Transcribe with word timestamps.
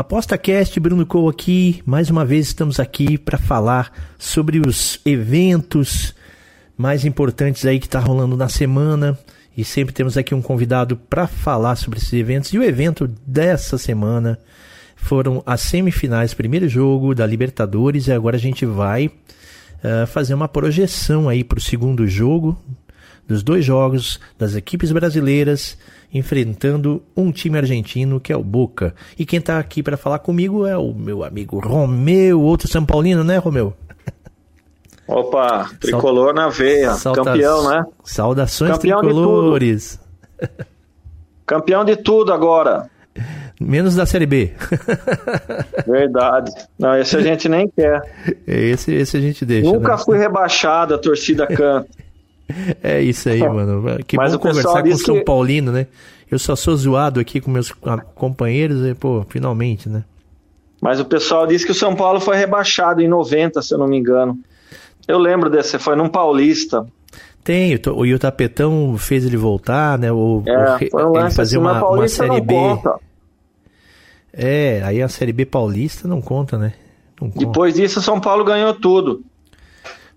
ApostaCast, 0.00 0.80
Bruno 0.80 1.04
Cole 1.04 1.28
aqui. 1.28 1.82
Mais 1.84 2.08
uma 2.08 2.24
vez 2.24 2.46
estamos 2.46 2.80
aqui 2.80 3.18
para 3.18 3.36
falar 3.36 3.92
sobre 4.18 4.58
os 4.58 4.98
eventos 5.04 6.14
mais 6.74 7.04
importantes 7.04 7.66
aí 7.66 7.78
que 7.78 7.84
está 7.84 8.00
rolando 8.00 8.34
na 8.34 8.48
semana. 8.48 9.18
E 9.54 9.62
sempre 9.62 9.92
temos 9.92 10.16
aqui 10.16 10.34
um 10.34 10.40
convidado 10.40 10.96
para 10.96 11.26
falar 11.26 11.76
sobre 11.76 11.98
esses 11.98 12.14
eventos. 12.14 12.50
E 12.54 12.58
o 12.58 12.62
evento 12.62 13.06
dessa 13.26 13.76
semana 13.76 14.38
foram 14.96 15.42
as 15.44 15.60
semifinais, 15.60 16.32
primeiro 16.32 16.66
jogo 16.66 17.14
da 17.14 17.26
Libertadores, 17.26 18.06
e 18.06 18.12
agora 18.12 18.36
a 18.36 18.40
gente 18.40 18.64
vai 18.64 19.08
uh, 19.08 20.06
fazer 20.06 20.32
uma 20.32 20.48
projeção 20.48 21.28
aí 21.28 21.44
para 21.44 21.58
o 21.58 21.62
segundo 21.62 22.08
jogo, 22.08 22.58
dos 23.28 23.42
dois 23.42 23.66
jogos 23.66 24.18
das 24.38 24.54
equipes 24.54 24.92
brasileiras 24.92 25.76
enfrentando 26.12 27.02
um 27.16 27.30
time 27.30 27.58
argentino 27.58 28.20
que 28.20 28.32
é 28.32 28.36
o 28.36 28.42
Boca. 28.42 28.94
E 29.18 29.24
quem 29.24 29.38
está 29.38 29.58
aqui 29.58 29.82
para 29.82 29.96
falar 29.96 30.18
comigo 30.18 30.66
é 30.66 30.76
o 30.76 30.92
meu 30.92 31.22
amigo 31.24 31.58
Romeu, 31.58 32.40
outro 32.40 32.68
São 32.68 32.84
Paulino, 32.84 33.24
né, 33.24 33.38
Romeu? 33.38 33.74
Opa, 35.06 35.68
tricolor 35.80 36.32
na 36.32 36.48
veia, 36.48 36.92
Salta... 36.92 37.24
campeão, 37.24 37.68
né? 37.68 37.84
Saudações 38.04 38.72
campeão 38.72 39.00
tricolores. 39.00 40.00
De 40.40 40.48
campeão 41.44 41.84
de 41.84 41.96
tudo 41.96 42.32
agora. 42.32 42.88
Menos 43.60 43.96
da 43.96 44.06
Série 44.06 44.24
B. 44.24 44.54
Verdade. 45.86 46.50
Não, 46.78 46.96
esse 46.96 47.16
a 47.16 47.20
gente 47.20 47.48
nem 47.48 47.68
quer. 47.68 48.00
Esse, 48.46 48.94
esse 48.94 49.16
a 49.16 49.20
gente 49.20 49.44
deixa. 49.44 49.70
Nunca 49.70 49.96
né? 49.96 49.98
fui 49.98 50.16
rebaixado, 50.16 50.94
a 50.94 50.98
torcida 50.98 51.46
canta. 51.46 51.88
É 52.82 53.00
isso 53.00 53.28
aí, 53.28 53.40
mano. 53.40 54.02
Que 54.06 54.16
Mas 54.16 54.32
bom 54.32 54.38
conversar 54.38 54.82
com 54.82 54.88
o 54.88 54.98
São 54.98 55.14
que... 55.16 55.24
Paulino, 55.24 55.72
né? 55.72 55.86
Eu 56.30 56.38
só 56.38 56.54
sou 56.54 56.76
zoado 56.76 57.18
aqui 57.18 57.40
com 57.40 57.50
meus 57.50 57.72
companheiros 58.14 58.86
e, 58.86 58.94
pô, 58.94 59.24
finalmente, 59.28 59.88
né? 59.88 60.04
Mas 60.80 61.00
o 61.00 61.04
pessoal 61.04 61.46
disse 61.46 61.66
que 61.66 61.72
o 61.72 61.74
São 61.74 61.94
Paulo 61.94 62.20
foi 62.20 62.36
rebaixado 62.36 63.02
em 63.02 63.08
90, 63.08 63.60
se 63.60 63.74
eu 63.74 63.78
não 63.78 63.86
me 63.86 63.98
engano. 63.98 64.38
Eu 65.06 65.18
lembro 65.18 65.50
desse, 65.50 65.78
foi 65.78 65.96
num 65.96 66.08
Paulista. 66.08 66.86
Tem, 67.42 67.74
o, 67.74 68.06
e 68.06 68.14
o 68.14 68.18
Tapetão 68.18 68.96
fez 68.98 69.24
ele 69.24 69.36
voltar, 69.36 69.98
né? 69.98 70.12
O, 70.12 70.42
é, 70.46 70.88
foi 70.88 71.04
um 71.04 71.16
ele 71.18 71.30
fazer 71.30 71.56
assim, 71.56 71.66
uma, 71.66 71.88
uma 71.88 72.08
Série 72.08 72.40
B. 72.40 72.54
Conta. 72.54 72.98
É, 74.32 74.82
aí 74.84 75.02
a 75.02 75.08
Série 75.08 75.32
B 75.32 75.44
paulista 75.44 76.06
não 76.06 76.20
conta, 76.20 76.56
né? 76.56 76.74
Não 77.20 77.28
Depois 77.28 77.74
disso, 77.74 77.98
o 77.98 78.02
São 78.02 78.20
Paulo 78.20 78.44
ganhou 78.44 78.72
tudo. 78.74 79.24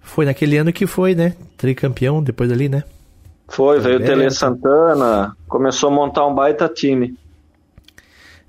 Foi 0.04 0.26
naquele 0.26 0.58
ano 0.58 0.72
que 0.72 0.86
foi, 0.86 1.16
né? 1.16 1.34
Tricampeão, 1.58 2.22
depois 2.22 2.52
ali, 2.52 2.70
né? 2.70 2.84
Foi, 3.48 3.80
veio 3.80 4.00
o 4.00 4.04
Tele 4.04 4.30
Santana, 4.30 5.36
começou 5.48 5.90
a 5.90 5.94
montar 5.94 6.26
um 6.28 6.34
baita 6.34 6.68
time. 6.68 7.16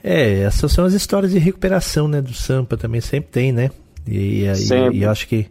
É, 0.03 0.41
essas 0.41 0.71
são 0.71 0.85
as 0.85 0.93
histórias 0.93 1.33
de 1.33 1.39
recuperação, 1.39 2.07
né, 2.07 2.21
do 2.21 2.35
Sampa 2.35 2.77
também 2.77 3.01
sempre 3.01 3.31
tem, 3.31 3.53
né? 3.53 3.71
E, 4.07 4.45
e, 4.45 4.53
e 4.93 5.03
eu 5.03 5.11
acho 5.11 5.27
que 5.27 5.51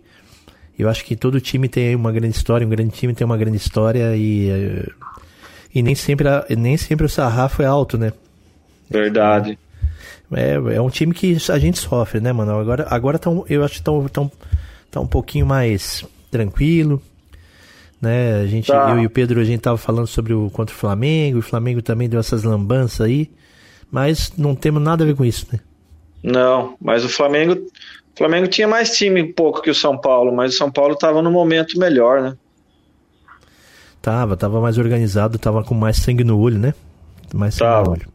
eu 0.78 0.90
acho 0.90 1.04
que 1.06 1.16
todo 1.16 1.42
time 1.42 1.68
tem 1.68 1.96
uma 1.96 2.12
grande 2.12 2.36
história, 2.36 2.66
um 2.66 2.70
grande 2.70 2.92
time 2.92 3.14
tem 3.14 3.26
uma 3.26 3.38
grande 3.38 3.58
história 3.58 4.16
e 4.16 4.88
e 5.74 5.82
nem 5.82 5.96
sempre 5.96 6.28
nem 6.56 6.78
sempre 6.78 7.06
o 7.06 7.10
sarrafo 7.10 7.64
é 7.64 7.66
alto, 7.66 7.98
né? 7.98 8.14
Verdade. 8.90 9.58
É, 10.32 10.54
é 10.76 10.82
um 10.82 10.90
time 10.90 11.14
que 11.14 11.36
a 11.50 11.58
gente 11.58 11.80
sofre, 11.80 12.20
né, 12.20 12.32
mano? 12.32 12.58
Agora 12.60 12.88
agora 12.90 13.18
tão, 13.18 13.44
eu 13.50 13.64
acho 13.64 13.74
que 13.74 13.80
estão 13.80 14.08
tão, 14.08 14.32
tá 14.94 15.00
um 15.00 15.08
pouquinho 15.08 15.46
mais 15.46 16.06
tranquilo. 16.30 17.02
Né? 18.00 18.42
A 18.42 18.46
gente, 18.46 18.68
tá. 18.68 18.92
Eu 18.92 19.00
e 19.00 19.06
o 19.06 19.10
Pedro, 19.10 19.40
a 19.40 19.44
gente 19.44 19.62
tava 19.62 19.78
falando 19.78 20.08
sobre 20.08 20.34
o 20.34 20.50
contra 20.52 20.76
o 20.76 20.78
Flamengo, 20.78 21.40
o 21.40 21.42
Flamengo 21.42 21.82
também 21.82 22.08
deu 22.08 22.20
essas 22.20 22.44
lambanças 22.44 23.02
aí, 23.02 23.32
mas 23.92 24.32
não 24.38 24.54
temos 24.56 24.82
nada 24.82 25.04
a 25.04 25.08
ver 25.08 25.16
com 25.16 25.26
isso, 25.26 25.48
né? 25.52 25.60
Não, 26.22 26.76
mas 26.80 27.04
o 27.04 27.10
Flamengo, 27.10 27.54
o 27.54 28.18
Flamengo 28.18 28.48
tinha 28.48 28.68
mais 28.68 28.96
time 28.96 29.22
um 29.22 29.34
pouco 29.34 29.62
que 29.62 29.70
o 29.70 29.76
São 29.76 29.98
Paulo, 29.98 30.34
mas 30.34 30.54
o 30.54 30.58
São 30.58 30.72
Paulo 30.72 30.96
tava 30.96 31.22
no 31.22 31.32
momento 31.32 31.80
melhor, 31.80 32.22
né? 32.22 32.38
Tava, 34.02 34.38
tava 34.38 34.62
mais 34.62 34.78
organizado, 34.78 35.40
tava 35.40 35.64
com 35.64 35.74
mais 35.74 35.98
sangue 35.98 36.24
no 36.24 36.38
olho, 36.38 36.60
né? 36.60 36.74
Mais 37.34 37.56
sangue 37.56 37.72
tava. 37.72 37.86
no 37.86 37.92
olho. 37.94 38.08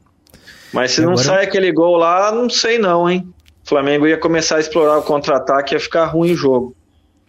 Mas 0.73 0.93
se 0.93 1.01
e 1.01 1.05
não 1.05 1.13
agora... 1.13 1.27
sai 1.27 1.45
aquele 1.45 1.73
gol 1.73 1.97
lá, 1.97 2.31
não 2.31 2.49
sei 2.49 2.79
não, 2.79 3.09
hein? 3.09 3.27
O 3.69 3.77
Flamengo 3.77 4.07
ia 4.07 4.17
começar 4.17 4.57
a 4.57 4.61
explorar 4.61 4.97
o 4.97 5.03
contra-ataque, 5.03 5.75
ia 5.75 5.79
ficar 5.79 6.07
ruim 6.07 6.33
o 6.33 6.35
jogo. 6.35 6.75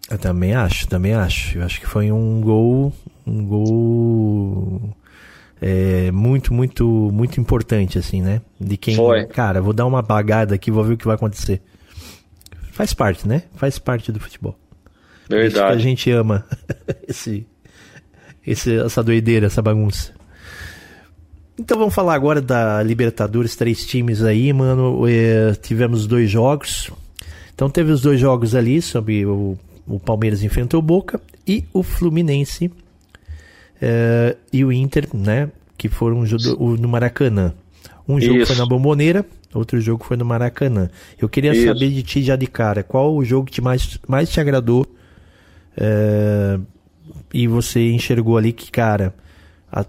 Eu 0.10 0.18
também 0.18 0.56
acho, 0.56 0.88
também 0.88 1.14
acho. 1.14 1.58
Eu 1.58 1.66
acho 1.66 1.82
que 1.82 1.86
foi 1.86 2.14
um 2.14 2.40
gol, 2.40 2.94
um 3.28 3.46
gol 3.46 4.96
é, 5.62 6.10
muito, 6.12 6.54
muito, 6.54 6.86
muito 6.86 7.42
importante, 7.42 8.00
assim, 8.00 8.22
né? 8.22 8.42
De 8.58 8.78
quem, 8.78 8.96
foi. 8.96 9.26
cara, 9.26 9.62
vou 9.62 9.74
dar 9.74 9.86
uma 9.86 10.02
bagada 10.02 10.56
aqui, 10.56 10.72
vou 10.72 10.82
ver 10.82 10.94
o 10.94 10.98
que 10.98 11.06
vai 11.06 11.16
acontecer. 11.16 11.62
Faz 12.72 12.94
parte, 12.94 13.28
né? 13.28 13.44
Faz 13.58 13.78
parte 13.78 14.10
do 14.10 14.20
futebol. 14.22 14.58
Verdade. 15.30 15.74
a 15.74 15.78
gente 15.78 16.10
ama 16.10 16.46
esse, 17.06 17.46
esse, 18.48 18.80
essa 18.80 19.04
doideira, 19.04 19.48
essa 19.48 19.62
bagunça. 19.62 20.14
Então 21.60 21.78
vamos 21.78 21.94
falar 21.94 22.14
agora 22.14 22.42
da 22.42 22.82
Libertadores, 22.82 23.54
três 23.54 23.86
times 23.86 24.24
aí, 24.24 24.54
mano. 24.54 25.06
É, 25.06 25.54
tivemos 25.56 26.08
dois 26.08 26.32
jogos. 26.32 26.90
Então 27.54 27.70
teve 27.70 27.92
os 27.92 28.02
dois 28.02 28.18
jogos 28.18 28.56
ali 28.56 28.82
sobre 28.82 29.26
o, 29.26 29.58
o 29.86 30.00
Palmeiras 30.00 30.42
enfrentou 30.42 30.80
o 30.80 30.82
Boca 30.82 31.20
e 31.46 31.66
o 31.74 31.84
Fluminense 31.84 32.72
é, 33.82 34.38
e 34.54 34.64
o 34.64 34.72
Inter, 34.72 35.10
né? 35.14 35.50
Que 35.78 35.90
foram 35.90 36.24
no 36.24 36.88
Maracanã. 36.88 37.54
Um 38.08 38.22
jogo 38.22 38.38
Isso. 38.38 38.54
foi 38.54 38.56
na 38.56 38.66
Bomboneira, 38.66 39.26
outro 39.54 39.82
jogo 39.82 40.06
foi 40.06 40.16
no 40.16 40.24
Maracanã. 40.24 40.90
Eu 41.20 41.28
queria 41.28 41.52
Isso. 41.52 41.66
saber 41.66 41.90
de 41.90 42.04
ti 42.04 42.24
já 42.24 42.38
de 42.38 42.48
cara, 42.48 42.84
qual 42.84 43.14
o 43.14 43.26
jogo 43.26 43.52
que 43.52 43.60
mais, 43.60 44.00
mais 44.08 44.30
te 44.30 44.40
agradou 44.40 44.86
é, 45.76 46.58
e 47.34 47.50
você 47.50 47.92
enxergou 47.92 48.38
ali 48.38 48.54
que, 48.54 48.72
cara, 48.72 49.14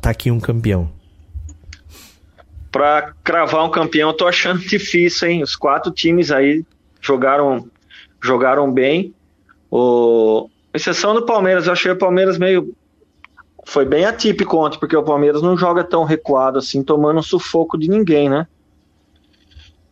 tá 0.01 0.11
aqui 0.11 0.33
um 0.33 0.41
campeão 0.41 0.91
para 2.71 3.13
cravar 3.25 3.65
um 3.65 3.71
campeão, 3.71 4.13
tô 4.13 4.27
achando 4.27 4.61
difícil, 4.67 5.29
hein? 5.29 5.43
Os 5.43 5.57
quatro 5.57 5.91
times 5.91 6.31
aí 6.31 6.65
jogaram 7.01 7.69
jogaram 8.23 8.71
bem. 8.71 9.15
O 9.71 10.49
exceção 10.75 11.15
do 11.15 11.25
Palmeiras, 11.25 11.67
eu 11.67 11.73
achei 11.73 11.91
o 11.91 11.99
Palmeiras 11.99 12.39
meio 12.39 12.75
foi 13.65 13.85
bem 13.85 14.05
atípico 14.05 14.57
ontem, 14.57 14.79
porque 14.79 14.97
o 14.97 15.03
Palmeiras 15.03 15.43
não 15.43 15.57
joga 15.57 15.85
tão 15.85 16.05
recuado 16.05 16.59
assim, 16.59 16.83
tomando 16.83 17.23
sufoco 17.23 17.79
de 17.79 17.89
ninguém, 17.89 18.29
né? 18.29 18.47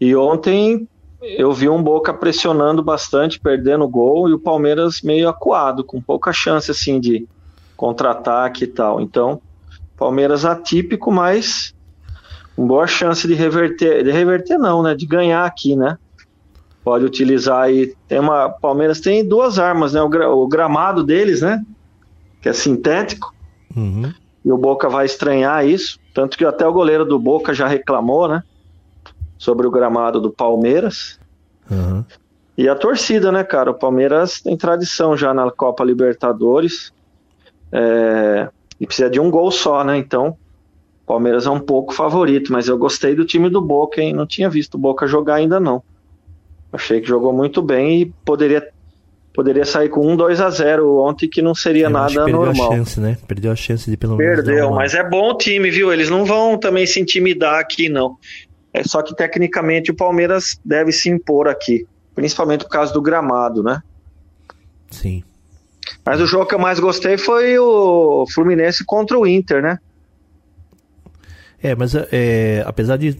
E 0.00 0.16
ontem 0.16 0.89
eu 1.21 1.53
vi 1.53 1.69
um 1.69 1.83
Boca 1.83 2.15
pressionando 2.15 2.83
bastante, 2.83 3.41
perdendo 3.41 3.84
o 3.84 3.89
gol, 3.89 4.28
e 4.28 4.33
o 4.33 4.39
Palmeiras 4.39 5.03
meio 5.03 5.28
acuado, 5.28 5.84
com 5.84 6.00
pouca 6.00 6.33
chance 6.33 6.71
assim 6.71 6.99
de 6.99 7.27
contra-ataque 7.77 8.65
e 8.65 8.69
tal. 8.69 9.00
Então, 9.00 9.41
Palmeiras 9.97 10.45
atípico, 10.45 11.10
mas 11.10 11.75
boa 12.66 12.86
chance 12.86 13.26
de 13.26 13.34
reverter, 13.34 14.02
de 14.02 14.10
reverter 14.10 14.58
não, 14.58 14.82
né? 14.82 14.94
De 14.94 15.06
ganhar 15.06 15.44
aqui, 15.44 15.76
né? 15.76 15.96
Pode 16.82 17.04
utilizar 17.04 17.62
aí. 17.62 17.94
Tem 18.09 18.18
uma. 18.18 18.48
Palmeiras 18.48 19.00
tem 19.00 19.27
duas 19.27 19.59
armas, 19.59 19.92
né? 19.92 20.03
O, 20.03 20.09
gra, 20.09 20.30
o 20.30 20.47
gramado 20.48 21.04
deles, 21.04 21.42
né? 21.42 21.65
Que 22.41 22.48
é 22.48 22.53
sintético. 22.53 23.34
Uhum. 23.77 24.12
E 24.44 24.50
o 24.50 24.56
Boca 24.56 24.88
vai 24.88 25.06
estranhar 25.06 25.66
isso. 25.66 25.98
Tanto 26.15 26.36
que 26.38 26.44
até 26.44 26.66
o 26.66 26.72
goleiro 26.72 27.04
do 27.04 27.18
Boca 27.18 27.53
já 27.53 27.66
reclamou, 27.66 28.27
né? 28.27 28.42
Sobre 29.36 29.66
o 29.66 29.71
gramado 29.71 30.21
do 30.21 30.30
Palmeiras. 30.30 31.21
Uhum. 31.71 32.04
E 32.56 32.68
a 32.68 32.74
torcida, 32.74 33.30
né, 33.30 33.44
cara? 33.44 33.71
O 33.71 33.74
Palmeiras 33.74 34.41
tem 34.41 34.56
tradição 34.56 35.16
já 35.16 35.33
na 35.33 35.50
Copa 35.50 35.84
Libertadores. 35.84 36.92
É, 37.71 38.48
e 38.80 38.86
precisa 38.86 39.10
de 39.10 39.21
um 39.21 39.30
gol 39.30 39.50
só, 39.50 39.84
né? 39.84 39.97
Então, 39.97 40.36
Palmeiras 41.09 41.47
é 41.47 41.51
um 41.51 41.59
pouco 41.59 41.95
favorito, 41.95 42.53
mas 42.53 42.69
eu 42.69 42.77
gostei 42.77 43.15
do 43.15 43.25
time 43.25 43.49
do 43.49 43.63
Boca, 43.63 44.01
hein? 44.01 44.13
Não 44.13 44.27
tinha 44.27 44.51
visto 44.51 44.75
o 44.75 44.78
Boca 44.78 45.07
jogar 45.07 45.37
ainda 45.37 45.59
não. 45.59 45.83
Achei 46.71 47.01
que 47.01 47.09
jogou 47.09 47.33
muito 47.33 47.63
bem 47.63 48.03
e 48.03 48.07
poderia 48.25 48.69
poderia 49.34 49.65
sair 49.65 49.89
com 49.89 50.05
um 50.05 50.16
2 50.16 50.41
a 50.41 50.51
0 50.51 50.99
ontem 50.99 51.28
que 51.28 51.41
não 51.41 51.55
seria 51.55 51.87
eu 51.87 51.91
nada 51.91 52.13
perdeu 52.13 52.34
normal. 52.34 52.55
Perdeu 52.55 52.71
a 52.71 52.77
chance, 52.77 53.01
né? 53.01 53.19
Perdeu 53.27 53.53
a 53.53 53.57
chance 53.57 53.91
de 53.91 53.97
pelo 53.97 54.16
menos 54.16 54.34
Perdeu, 54.34 54.71
mas 54.72 54.95
é 54.95 55.09
bom 55.09 55.31
o 55.31 55.39
time, 55.39 55.71
viu? 55.71 55.93
Eles 55.93 56.10
não 56.10 56.25
vão 56.25 56.59
também 56.59 56.87
se 56.87 57.01
intimidar 57.01 57.59
aqui 57.59 57.89
não. 57.89 58.16
É 58.75 58.83
só 58.83 59.01
que 59.01 59.15
tecnicamente 59.16 59.91
o 59.91 59.95
Palmeiras 59.95 60.60
deve 60.65 60.93
se 60.93 61.09
impor 61.09 61.49
aqui, 61.49 61.87
principalmente 62.15 62.65
por 62.65 62.71
causa 62.71 62.93
do 62.93 63.01
gramado, 63.01 63.63
né? 63.63 63.83
Sim. 64.91 65.22
Mas 66.05 66.21
o 66.21 66.27
jogo 66.27 66.47
que 66.47 66.55
eu 66.55 66.59
mais 66.59 66.78
gostei 66.78 67.16
foi 67.16 67.59
o 67.59 68.27
Fluminense 68.34 68.84
contra 68.84 69.19
o 69.19 69.27
Inter, 69.27 69.63
né? 69.63 69.78
É, 71.63 71.75
mas 71.75 71.95
é, 72.13 72.63
apesar 72.66 72.97
de. 72.97 73.19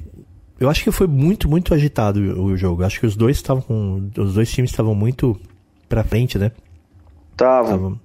Eu 0.61 0.69
acho 0.69 0.83
que 0.83 0.91
foi 0.91 1.07
muito, 1.07 1.49
muito 1.49 1.73
agitado 1.73 2.21
o 2.21 2.57
jogo. 2.57 2.83
Acho 2.83 3.01
que 3.01 3.07
os 3.07 3.17
dois 3.17 3.37
estavam 3.37 3.63
com. 3.63 4.11
Os 4.17 4.35
dois 4.35 4.51
times 4.51 4.71
estavam 4.71 4.95
muito 4.95 5.39
pra 5.89 6.05
frente, 6.05 6.39
né? 6.39 6.53
Estavam. 7.33 7.99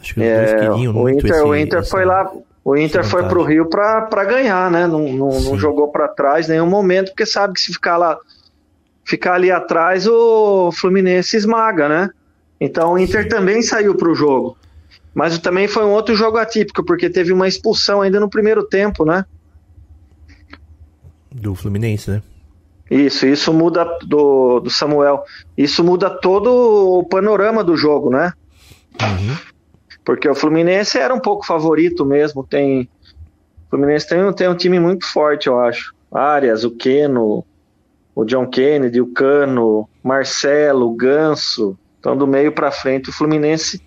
Acho 0.00 0.14
que 0.14 0.20
os 0.20 0.26
é, 0.26 0.36
dois 0.36 0.50
queriam 0.52 0.92
o 0.92 0.98
muito 1.00 1.26
Inter, 1.26 1.36
esse, 1.36 1.42
o 1.42 1.54
Inter 1.54 1.88
foi 1.88 2.04
lá. 2.04 2.30
O 2.64 2.76
Inter 2.76 3.04
foi 3.04 3.26
pro 3.26 3.42
Rio 3.42 3.68
pra, 3.68 4.02
pra 4.02 4.24
ganhar, 4.24 4.70
né? 4.70 4.86
Não, 4.86 5.08
não, 5.12 5.40
não 5.40 5.58
jogou 5.58 5.88
para 5.88 6.08
trás 6.08 6.46
nenhum 6.46 6.66
momento, 6.66 7.08
porque 7.08 7.24
sabe 7.24 7.54
que 7.54 7.60
se 7.60 7.72
ficar 7.72 7.96
lá. 7.96 8.18
Ficar 9.02 9.34
ali 9.34 9.50
atrás, 9.50 10.06
o 10.06 10.70
Fluminense 10.72 11.36
esmaga, 11.36 11.88
né? 11.88 12.10
Então 12.60 12.92
o 12.92 12.98
Inter 12.98 13.24
Sim. 13.24 13.28
também 13.28 13.62
saiu 13.62 13.94
pro 13.94 14.14
jogo. 14.14 14.56
Mas 15.14 15.38
também 15.38 15.66
foi 15.66 15.84
um 15.84 15.90
outro 15.90 16.14
jogo 16.14 16.38
atípico, 16.38 16.84
porque 16.84 17.10
teve 17.10 17.32
uma 17.32 17.48
expulsão 17.48 18.00
ainda 18.00 18.20
no 18.20 18.30
primeiro 18.30 18.62
tempo, 18.62 19.04
né? 19.04 19.24
Do 21.32 21.54
Fluminense, 21.54 22.10
né? 22.10 22.22
Isso, 22.90 23.24
isso 23.26 23.52
muda 23.52 23.84
do, 24.02 24.60
do 24.60 24.70
Samuel. 24.70 25.22
Isso 25.56 25.84
muda 25.84 26.10
todo 26.10 26.50
o 26.98 27.04
panorama 27.04 27.62
do 27.62 27.76
jogo, 27.76 28.10
né? 28.10 28.32
Uhum. 29.00 29.36
Porque 30.04 30.28
o 30.28 30.34
Fluminense 30.34 30.98
era 30.98 31.14
um 31.14 31.20
pouco 31.20 31.46
favorito 31.46 32.04
mesmo. 32.04 32.44
Tem, 32.44 32.88
o 33.66 33.70
Fluminense 33.70 34.08
tem, 34.08 34.32
tem 34.32 34.48
um 34.48 34.56
time 34.56 34.80
muito 34.80 35.06
forte, 35.06 35.46
eu 35.46 35.60
acho. 35.60 35.94
Arias, 36.10 36.64
o 36.64 36.70
Keno, 36.72 37.44
o 38.12 38.24
John 38.24 38.46
Kennedy, 38.48 39.00
o 39.00 39.06
Cano, 39.06 39.88
Marcelo, 40.02 40.88
o 40.88 40.94
Ganso. 40.94 41.78
Então, 42.00 42.16
do 42.16 42.26
meio 42.26 42.50
para 42.50 42.72
frente, 42.72 43.10
o 43.10 43.12
Fluminense 43.12 43.80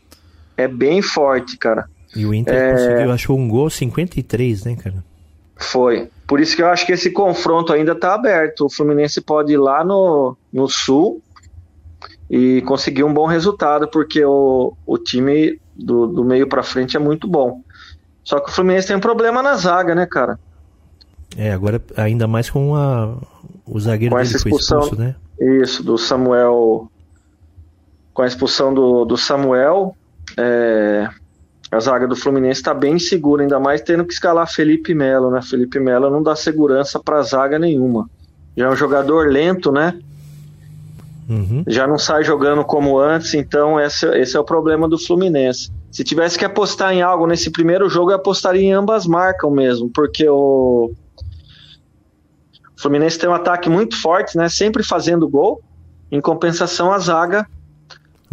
é 0.58 0.68
bem 0.68 1.02
forte, 1.02 1.58
cara. 1.58 1.90
E 2.16 2.26
o 2.26 2.34
Inter 2.34 2.54
é... 2.54 2.72
conseguiu, 2.72 3.12
achou 3.12 3.38
um 3.38 3.48
gol 3.48 3.70
53, 3.70 4.66
né, 4.66 4.76
cara? 4.76 5.04
Foi. 5.56 6.10
Por 6.28 6.40
isso 6.40 6.56
que 6.56 6.62
eu 6.62 6.68
acho 6.68 6.86
que 6.86 6.92
esse 6.92 7.12
confronto 7.12 7.72
ainda 7.74 7.96
tá 7.96 8.14
aberto. 8.14 8.66
O 8.66 8.70
Fluminense 8.70 9.22
pode 9.22 9.54
ir 9.54 9.58
lá 9.58 9.84
no, 9.84 10.36
no 10.52 10.68
Sul 10.68 11.22
e 12.30 12.62
conseguir 12.64 13.04
um 13.04 13.14
bom 13.14 13.26
resultado, 13.26 13.88
porque 13.88 14.24
o, 14.24 14.74
o 14.86 14.98
time 14.98 15.60
do, 15.76 16.08
do 16.08 16.24
meio 16.24 16.48
para 16.48 16.64
frente 16.64 16.98
é 16.98 17.00
muito 17.00 17.28
bom. 17.28 17.62
Só 18.24 18.40
que 18.40 18.50
o 18.50 18.54
Fluminense 18.54 18.88
tem 18.88 18.96
um 18.96 19.02
problema 19.02 19.42
na 19.42 19.56
zaga, 19.56 19.94
né, 19.94 20.06
cara? 20.06 20.40
É, 21.38 21.52
agora 21.52 21.82
ainda 21.98 22.28
mais 22.28 22.50
com 22.50 22.76
a, 22.76 23.16
o 23.66 23.80
zagueiro 23.80 24.14
com 24.14 24.20
essa 24.20 24.38
expulsão, 24.38 24.80
expulso, 24.80 25.02
né? 25.02 25.16
Isso, 25.40 25.84
do 25.84 25.98
Samuel. 25.98 26.90
Com 28.14 28.22
a 28.22 28.28
expulsão 28.28 28.74
do, 28.74 29.06
do 29.06 29.18
Samuel, 29.18 29.96
é, 30.38 31.10
a 31.72 31.80
zaga 31.80 32.08
do 32.08 32.16
Fluminense 32.16 32.60
está 32.60 32.74
bem 32.74 33.00
segura, 33.00 33.42
ainda 33.42 33.60
mais 33.60 33.82
tendo 33.82 34.06
que 34.06 34.14
escalar 34.14 34.52
Felipe 34.52 34.94
Melo, 34.94 35.32
né? 35.32 35.42
Felipe 35.42 35.80
Melo 35.80 36.10
não 36.10 36.22
dá 36.22 36.36
segurança 36.36 37.00
para 37.00 37.22
zaga 37.24 37.58
nenhuma. 37.58 38.10
Já 38.56 38.68
é 38.68 38.70
um 38.70 38.76
jogador 38.76 39.28
lento, 39.28 39.72
né? 39.72 40.00
Uhum. 41.28 41.64
Já 41.66 41.88
não 41.88 41.98
sai 41.98 42.24
jogando 42.24 42.64
como 42.64 43.00
antes, 43.00 43.34
então 43.34 43.80
esse, 43.80 44.06
esse 44.18 44.36
é 44.36 44.40
o 44.40 44.44
problema 44.44 44.88
do 44.88 45.00
Fluminense. 45.00 45.72
Se 45.92 46.04
tivesse 46.04 46.38
que 46.38 46.46
apostar 46.46 46.94
em 46.94 47.02
algo 47.02 47.26
nesse 47.26 47.50
primeiro 47.50 47.90
jogo, 47.90 48.12
eu 48.12 48.16
apostaria 48.16 48.62
em 48.62 48.74
ambas 48.74 49.08
marcas 49.08 49.52
mesmo, 49.52 49.90
porque 49.90 50.28
o 50.28 50.92
Fluminense 52.78 53.18
tem 53.18 53.30
um 53.30 53.34
ataque 53.34 53.70
muito 53.70 54.00
forte, 54.00 54.38
né? 54.38 54.50
Sempre 54.50 54.84
fazendo 54.84 55.28
gol. 55.28 55.62
Em 56.12 56.22
compensação, 56.22 56.92
a 56.92 57.00
zaga 57.00 57.48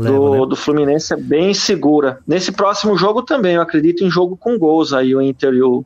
Leva, 0.00 0.16
do, 0.16 0.30
né? 0.32 0.46
do 0.46 0.56
Fluminense 0.56 1.12
é 1.12 1.16
bem 1.16 1.54
segura. 1.54 2.20
Nesse 2.26 2.52
próximo 2.52 2.96
jogo 2.96 3.22
também, 3.22 3.54
eu 3.54 3.62
acredito 3.62 4.04
em 4.04 4.10
jogo 4.10 4.36
com 4.36 4.58
gols 4.58 4.92
aí, 4.92 5.14
o 5.14 5.20
Inter 5.20 5.54
e 5.54 5.62
o, 5.62 5.84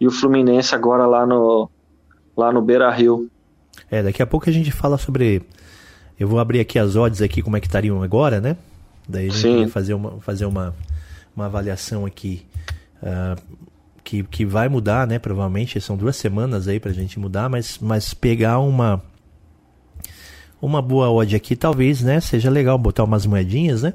e 0.00 0.06
o 0.06 0.10
Fluminense 0.10 0.74
agora 0.74 1.06
lá 1.06 1.26
no, 1.26 1.70
lá 2.36 2.52
no 2.52 2.60
Beira 2.60 2.90
Rio. 2.90 3.28
É, 3.90 4.02
daqui 4.02 4.22
a 4.22 4.26
pouco 4.26 4.48
a 4.48 4.52
gente 4.52 4.70
fala 4.70 4.98
sobre. 4.98 5.42
Eu 6.18 6.28
vou 6.28 6.38
abrir 6.38 6.60
aqui 6.60 6.78
as 6.78 6.96
odds 6.96 7.22
aqui, 7.22 7.40
como 7.40 7.56
é 7.56 7.60
que 7.60 7.66
estariam 7.66 8.02
agora, 8.02 8.40
né? 8.40 8.56
Daí 9.08 9.28
a 9.28 9.30
gente 9.30 9.40
Sim. 9.40 9.56
vai 9.60 9.68
fazer 9.68 9.94
uma, 9.94 10.20
fazer 10.20 10.44
uma, 10.44 10.74
uma 11.34 11.46
avaliação 11.46 12.04
aqui. 12.04 12.46
Uh, 13.02 13.40
que, 14.10 14.24
que 14.24 14.44
vai 14.44 14.68
mudar, 14.68 15.06
né? 15.06 15.18
Provavelmente 15.18 15.80
são 15.80 15.96
duas 15.96 16.16
semanas 16.16 16.66
aí 16.66 16.80
pra 16.80 16.92
gente 16.92 17.18
mudar, 17.18 17.48
mas, 17.48 17.78
mas 17.78 18.12
pegar 18.12 18.58
uma, 18.58 19.00
uma 20.60 20.82
boa 20.82 21.10
odd 21.10 21.34
aqui, 21.34 21.56
talvez, 21.56 22.02
né? 22.02 22.20
Seja 22.20 22.50
legal 22.50 22.76
botar 22.76 23.04
umas 23.04 23.24
moedinhas, 23.26 23.82
né? 23.82 23.94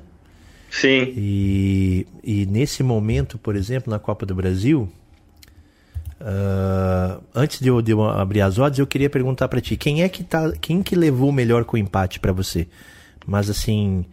Sim. 0.70 1.14
E, 1.16 2.08
e 2.24 2.46
nesse 2.48 2.84
momento, 2.84 3.38
por 3.38 3.56
exemplo, 3.56 3.90
na 3.90 4.00
Copa 4.00 4.26
do 4.26 4.36
Brasil, 4.36 4.90
uh, 6.20 7.24
antes 7.34 7.60
de 7.60 7.70
eu, 7.70 7.82
de 7.82 7.92
eu, 7.92 8.04
abrir 8.04 8.42
as 8.42 8.58
odds, 8.58 8.80
eu 8.80 8.88
queria 8.88 9.10
perguntar 9.10 9.48
para 9.48 9.62
ti, 9.62 9.78
quem 9.78 10.04
é 10.04 10.10
que 10.10 10.24
tá, 10.24 10.52
quem 10.60 10.82
que 10.82 10.96
levou 10.96 11.32
melhor 11.32 11.64
com 11.64 11.78
o 11.78 11.80
empate 11.80 12.20
para 12.20 12.34
você? 12.34 12.68
Mas 13.26 13.50
assim, 13.50 14.06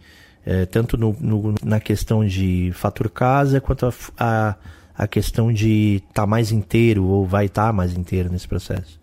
é, 0.45 0.65
tanto 0.65 0.97
no, 0.97 1.15
no, 1.19 1.55
na 1.63 1.79
questão 1.79 2.25
de 2.25 2.71
fator 2.73 3.09
casa 3.09 3.59
quanto 3.59 3.85
a, 3.85 3.93
a, 4.17 4.55
a 4.95 5.07
questão 5.07 5.51
de 5.51 5.95
estar 5.97 6.21
tá 6.21 6.27
mais 6.27 6.51
inteiro 6.51 7.03
ou 7.03 7.25
vai 7.25 7.45
estar 7.45 7.67
tá 7.67 7.73
mais 7.73 7.95
inteiro 7.97 8.31
nesse 8.31 8.47
processo. 8.47 8.99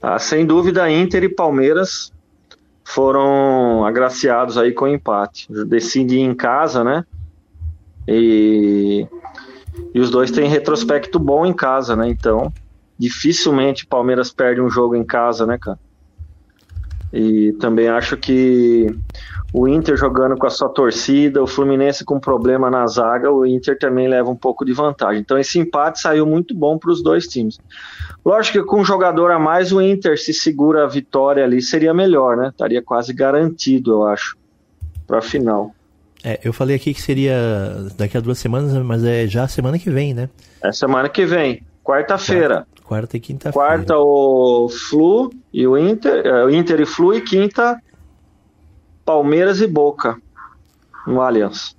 Ah, 0.00 0.18
sem 0.18 0.46
dúvida, 0.46 0.90
Inter 0.90 1.24
e 1.24 1.28
Palmeiras 1.28 2.12
foram 2.88 3.84
agraciados 3.84 4.56
aí 4.56 4.72
com 4.72 4.88
empate. 4.88 5.46
Decide 5.66 6.18
em 6.20 6.34
casa, 6.34 6.82
né? 6.82 7.04
E, 8.06 9.06
e 9.92 10.00
os 10.00 10.08
dois 10.08 10.30
têm 10.30 10.48
retrospecto 10.48 11.18
bom 11.18 11.44
em 11.44 11.52
casa, 11.52 11.94
né? 11.94 12.08
Então, 12.08 12.50
dificilmente 12.98 13.84
o 13.84 13.88
Palmeiras 13.88 14.32
perde 14.32 14.62
um 14.62 14.70
jogo 14.70 14.96
em 14.96 15.04
casa, 15.04 15.44
né, 15.44 15.58
cara? 15.58 15.78
E 17.12 17.52
também 17.54 17.88
acho 17.88 18.16
que 18.16 18.86
o 19.52 19.66
Inter 19.66 19.96
jogando 19.96 20.36
com 20.36 20.46
a 20.46 20.50
sua 20.50 20.68
torcida, 20.68 21.42
o 21.42 21.46
Fluminense 21.46 22.04
com 22.04 22.20
problema 22.20 22.70
na 22.70 22.86
zaga, 22.86 23.32
o 23.32 23.46
Inter 23.46 23.78
também 23.78 24.06
leva 24.06 24.28
um 24.28 24.36
pouco 24.36 24.64
de 24.64 24.72
vantagem. 24.72 25.20
Então 25.20 25.38
esse 25.38 25.58
empate 25.58 26.00
saiu 26.00 26.26
muito 26.26 26.54
bom 26.54 26.76
para 26.76 26.90
os 26.90 27.02
dois 27.02 27.26
times. 27.26 27.58
Lógico 28.24 28.58
que 28.58 28.64
com 28.64 28.80
um 28.80 28.84
jogador 28.84 29.30
a 29.30 29.38
mais, 29.38 29.72
o 29.72 29.80
Inter 29.80 30.18
se 30.18 30.34
segura 30.34 30.84
a 30.84 30.86
vitória 30.86 31.42
ali 31.44 31.62
seria 31.62 31.94
melhor, 31.94 32.36
né? 32.36 32.48
Estaria 32.48 32.82
quase 32.82 33.14
garantido, 33.14 33.92
eu 33.92 34.06
acho, 34.06 34.36
para 35.06 35.18
a 35.18 35.22
final. 35.22 35.74
É, 36.22 36.38
eu 36.44 36.52
falei 36.52 36.76
aqui 36.76 36.92
que 36.92 37.00
seria 37.00 37.86
daqui 37.96 38.18
a 38.18 38.20
duas 38.20 38.38
semanas, 38.38 38.72
mas 38.84 39.02
é 39.04 39.26
já 39.26 39.48
semana 39.48 39.78
que 39.78 39.88
vem, 39.88 40.12
né? 40.12 40.28
É 40.62 40.72
semana 40.72 41.08
que 41.08 41.24
vem, 41.24 41.62
quarta-feira. 41.82 42.66
Quarta, 42.66 42.77
quarta, 42.88 43.16
e 43.16 43.20
quinta-feira. 43.20 43.52
Quarta 43.52 43.98
o 43.98 44.68
Flu 44.68 45.30
e 45.52 45.66
o 45.66 45.76
Inter, 45.76 46.26
é, 46.26 46.44
o 46.44 46.50
Inter 46.50 46.80
e 46.80 46.86
Flu 46.86 47.14
e 47.14 47.20
quinta 47.20 47.80
Palmeiras 49.04 49.60
e 49.60 49.66
Boca 49.66 50.16
no 51.06 51.20
Allianz. 51.20 51.76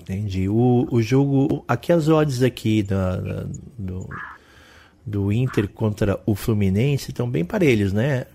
Entendi. 0.00 0.48
O, 0.48 0.86
o 0.90 1.02
jogo, 1.02 1.64
aqui 1.66 1.92
as 1.92 2.08
odds 2.08 2.42
aqui 2.42 2.82
da, 2.82 3.16
da 3.16 3.46
do, 3.78 4.08
do 5.04 5.32
Inter 5.32 5.68
contra 5.68 6.20
o 6.24 6.34
Fluminense 6.34 7.10
estão 7.10 7.28
bem 7.28 7.44
parelhos, 7.44 7.92
né? 7.92 8.26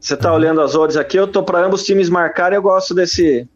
Você 0.00 0.16
tá 0.16 0.30
uhum. 0.30 0.36
olhando 0.36 0.60
as 0.60 0.74
odds 0.74 0.96
aqui, 0.96 1.16
eu 1.16 1.26
tô 1.26 1.42
para 1.42 1.64
ambos 1.64 1.84
times 1.84 2.08
marcarem, 2.08 2.56
eu 2.56 2.62
gosto 2.62 2.94
desse 2.94 3.48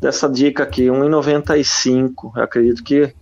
dessa 0.00 0.28
dica 0.28 0.62
aqui, 0.62 0.86
1,95. 0.86 2.32
Eu 2.36 2.42
acredito 2.42 2.82
que 2.82 3.14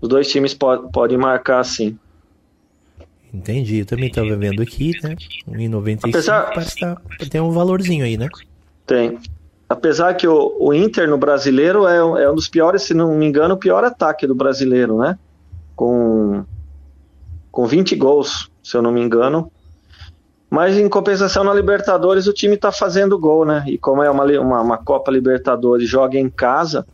os 0.00 0.08
dois 0.08 0.28
times 0.28 0.54
pod, 0.54 0.90
podem 0.92 1.18
marcar 1.18 1.62
sim. 1.64 1.98
Entendi, 3.32 3.78
eu 3.78 3.86
também 3.86 4.08
estava 4.08 4.36
vendo 4.36 4.60
aqui, 4.60 4.92
né? 5.02 5.16
1,95 5.48 6.08
Apesar... 6.08 6.52
tá, 6.80 7.00
tem 7.30 7.40
um 7.40 7.50
valorzinho 7.50 8.04
aí, 8.04 8.16
né? 8.16 8.28
Tem. 8.86 9.18
Apesar 9.68 10.14
que 10.14 10.26
o, 10.26 10.56
o 10.58 10.74
Inter 10.74 11.08
no 11.08 11.16
brasileiro 11.16 11.86
é, 11.86 11.98
é 11.98 12.30
um 12.30 12.34
dos 12.34 12.48
piores, 12.48 12.82
se 12.82 12.92
não 12.92 13.14
me 13.14 13.24
engano, 13.24 13.54
o 13.54 13.58
pior 13.58 13.84
ataque 13.84 14.26
do 14.26 14.34
brasileiro, 14.34 14.98
né? 14.98 15.16
Com 15.76 16.44
com 17.52 17.66
20 17.66 17.96
gols, 17.96 18.50
se 18.62 18.76
eu 18.76 18.82
não 18.82 18.92
me 18.92 19.00
engano. 19.00 19.50
Mas 20.48 20.76
em 20.76 20.88
compensação 20.88 21.44
na 21.44 21.54
Libertadores 21.54 22.26
o 22.26 22.32
time 22.32 22.54
está 22.54 22.72
fazendo 22.72 23.18
gol, 23.18 23.44
né? 23.44 23.64
E 23.68 23.78
como 23.78 24.02
é 24.02 24.10
uma, 24.10 24.24
uma, 24.24 24.60
uma, 24.60 24.78
Copa 24.78 25.10
Libertadores, 25.10 25.88
joga 25.88 26.18
em 26.18 26.28
casa, 26.28 26.84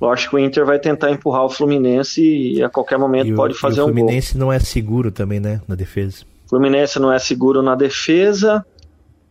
lógico 0.00 0.36
que 0.36 0.42
o 0.42 0.44
Inter 0.44 0.64
vai 0.64 0.78
tentar 0.78 1.10
empurrar 1.10 1.44
o 1.44 1.50
Fluminense 1.50 2.22
e 2.22 2.62
a 2.62 2.68
qualquer 2.68 2.98
momento 2.98 3.32
o, 3.32 3.36
pode 3.36 3.54
fazer 3.54 3.80
um 3.80 3.84
gol. 3.84 3.92
O 3.92 3.96
Fluminense 3.96 4.38
não 4.38 4.52
é 4.52 4.58
seguro 4.58 5.10
também, 5.10 5.40
né? 5.40 5.60
Na 5.68 5.74
defesa. 5.74 6.24
O 6.46 6.50
Fluminense 6.50 6.98
não 6.98 7.12
é 7.12 7.18
seguro 7.18 7.62
na 7.62 7.74
defesa. 7.74 8.64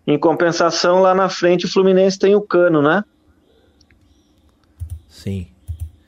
Em 0.05 0.17
compensação, 0.17 1.01
lá 1.01 1.13
na 1.13 1.29
frente 1.29 1.65
o 1.65 1.71
Fluminense 1.71 2.17
tem 2.17 2.35
o 2.35 2.41
Cano, 2.41 2.81
né? 2.81 3.03
Sim. 5.07 5.47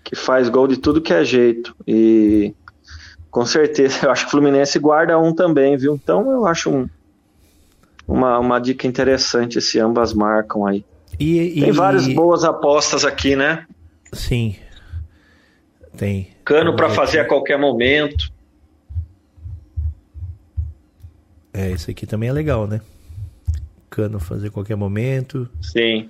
Que 0.03 0.15
faz 0.15 0.49
gol 0.49 0.67
de 0.67 0.77
tudo 0.77 1.01
que 1.01 1.13
é 1.13 1.23
jeito. 1.23 1.75
E 1.87 2.53
Com 3.29 3.45
certeza. 3.45 3.99
Eu 4.05 4.11
acho 4.11 4.23
que 4.23 4.27
o 4.27 4.31
Fluminense 4.31 4.79
guarda 4.79 5.17
um 5.19 5.33
também, 5.33 5.77
viu? 5.77 5.93
Então 5.93 6.31
eu 6.31 6.45
acho 6.45 6.69
um, 6.69 6.87
uma, 8.07 8.37
uma 8.39 8.59
dica 8.59 8.87
interessante 8.87 9.61
se 9.61 9.79
ambas 9.79 10.13
marcam 10.13 10.65
aí. 10.65 10.83
E, 11.19 11.61
Tem 11.61 11.71
várias 11.71 12.07
boas 12.07 12.43
apostas 12.43 13.05
aqui, 13.05 13.35
né? 13.35 13.65
Sim. 14.11 14.55
Tem. 15.97 16.29
Cano 16.45 16.75
para 16.75 16.89
fazer 16.89 17.19
a 17.19 17.25
qualquer 17.25 17.57
momento. 17.57 18.31
É, 21.53 21.69
esse 21.71 21.91
aqui 21.91 22.05
também 22.05 22.29
é 22.29 22.33
legal, 22.33 22.65
né? 22.65 22.81
Cano 23.89 24.19
fazer 24.19 24.47
a 24.47 24.51
qualquer 24.51 24.75
momento. 24.75 25.49
Sim. 25.61 26.09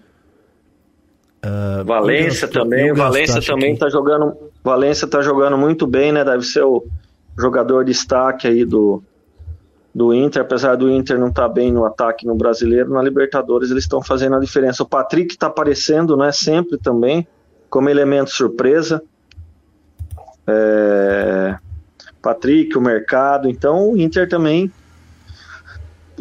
Uh, 1.44 1.84
Valência 1.84 2.48
também, 2.48 2.94
Valência 2.94 3.42
também 3.42 3.74
que... 3.74 3.80
tá 3.80 3.90
jogando, 3.90 4.38
Valência 4.64 5.08
tá 5.08 5.22
jogando 5.22 5.58
muito 5.58 5.88
bem, 5.88 6.12
né? 6.12 6.24
Deve 6.24 6.44
ser 6.44 6.64
o 6.64 6.86
jogador 7.38 7.84
de 7.84 7.92
destaque 7.92 8.48
aí 8.48 8.64
do 8.64 9.04
do 9.94 10.14
Inter, 10.14 10.44
apesar 10.44 10.76
do 10.76 10.90
Inter 10.90 11.20
não 11.20 11.28
estar 11.28 11.50
tá 11.50 11.54
bem 11.54 11.70
no 11.70 11.84
ataque 11.84 12.26
no 12.26 12.34
Brasileiro, 12.34 12.94
na 12.94 13.02
Libertadores 13.02 13.72
eles 13.72 13.84
estão 13.84 14.02
fazendo 14.02 14.36
a 14.38 14.40
diferença. 14.40 14.84
O 14.84 14.86
Patrick 14.86 15.34
está 15.34 15.48
aparecendo, 15.48 16.16
né? 16.16 16.32
Sempre 16.32 16.78
também 16.78 17.28
como 17.72 17.90
elemento 17.90 18.30
surpresa. 18.30 19.02
É... 20.46 21.58
Patrick, 22.22 22.78
o 22.78 22.82
mercado, 22.82 23.50
então 23.50 23.90
o 23.90 23.98
Inter 23.98 24.30
também 24.30 24.72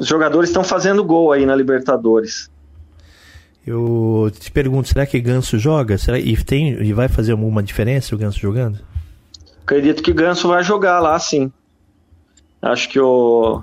os 0.01 0.07
jogadores 0.07 0.49
estão 0.49 0.65
fazendo 0.65 1.05
gol 1.05 1.31
aí 1.31 1.45
na 1.45 1.55
Libertadores. 1.55 2.51
Eu 3.67 4.33
te 4.33 4.51
pergunto, 4.51 4.89
será 4.89 5.05
que 5.05 5.21
Ganso 5.21 5.59
joga? 5.59 5.99
Será 5.99 6.19
e 6.19 6.35
tem 6.43 6.83
e 6.83 6.93
vai 6.95 7.07
fazer 7.07 7.33
alguma 7.33 7.63
diferença 7.63 8.15
o 8.15 8.19
Ganso 8.19 8.39
jogando? 8.41 8.79
Acredito 9.63 10.03
que 10.03 10.13
Ganso 10.15 10.49
vai 10.49 10.65
jogar 10.65 11.01
lá, 11.01 11.19
sim. 11.19 11.53
Acho 12.63 12.89
que 12.89 12.99
o 12.99 13.63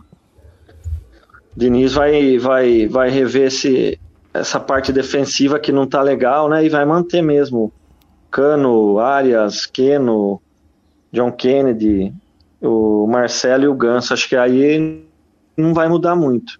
Diniz 1.56 1.94
vai 1.94 2.38
vai 2.38 2.88
vai 2.88 3.10
rever 3.10 3.48
esse 3.48 4.00
essa 4.40 4.60
parte 4.60 4.92
defensiva 4.92 5.60
que 5.60 5.72
não 5.72 5.84
está 5.84 6.02
legal, 6.02 6.50
né? 6.50 6.64
E 6.66 6.70
vai 6.70 6.86
manter 6.86 7.22
mesmo 7.22 7.72
Cano, 8.30 9.00
Arias, 9.00 9.66
Keno, 9.66 10.42
John 11.12 11.32
Kennedy, 11.32 12.14
o 12.62 13.08
Marcelo 13.08 13.64
e 13.64 13.68
o 13.68 13.76
Ganso. 13.76 14.14
Acho 14.14 14.28
que 14.28 14.36
aí 14.36 15.04
não 15.56 15.74
vai 15.74 15.88
mudar 15.88 16.16
muito. 16.16 16.60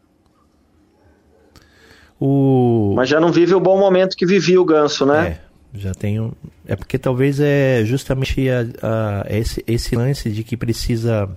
O... 2.20 2.94
Mas 2.96 3.10
já 3.10 3.20
não 3.20 3.32
vive 3.32 3.54
o 3.54 3.60
bom 3.60 3.78
momento 3.78 4.16
que 4.16 4.26
vivia 4.26 4.60
o 4.60 4.66
Ganso, 4.66 5.06
né? 5.06 5.28
É, 5.28 5.40
já 5.78 5.92
um... 6.22 6.32
É 6.66 6.76
porque 6.76 6.98
talvez 6.98 7.40
é 7.40 7.84
justamente 7.86 8.50
a, 8.50 8.66
a, 8.82 9.26
esse, 9.30 9.64
esse 9.68 9.96
lance 9.96 10.30
de 10.30 10.44
que 10.44 10.58
precisa 10.58 11.30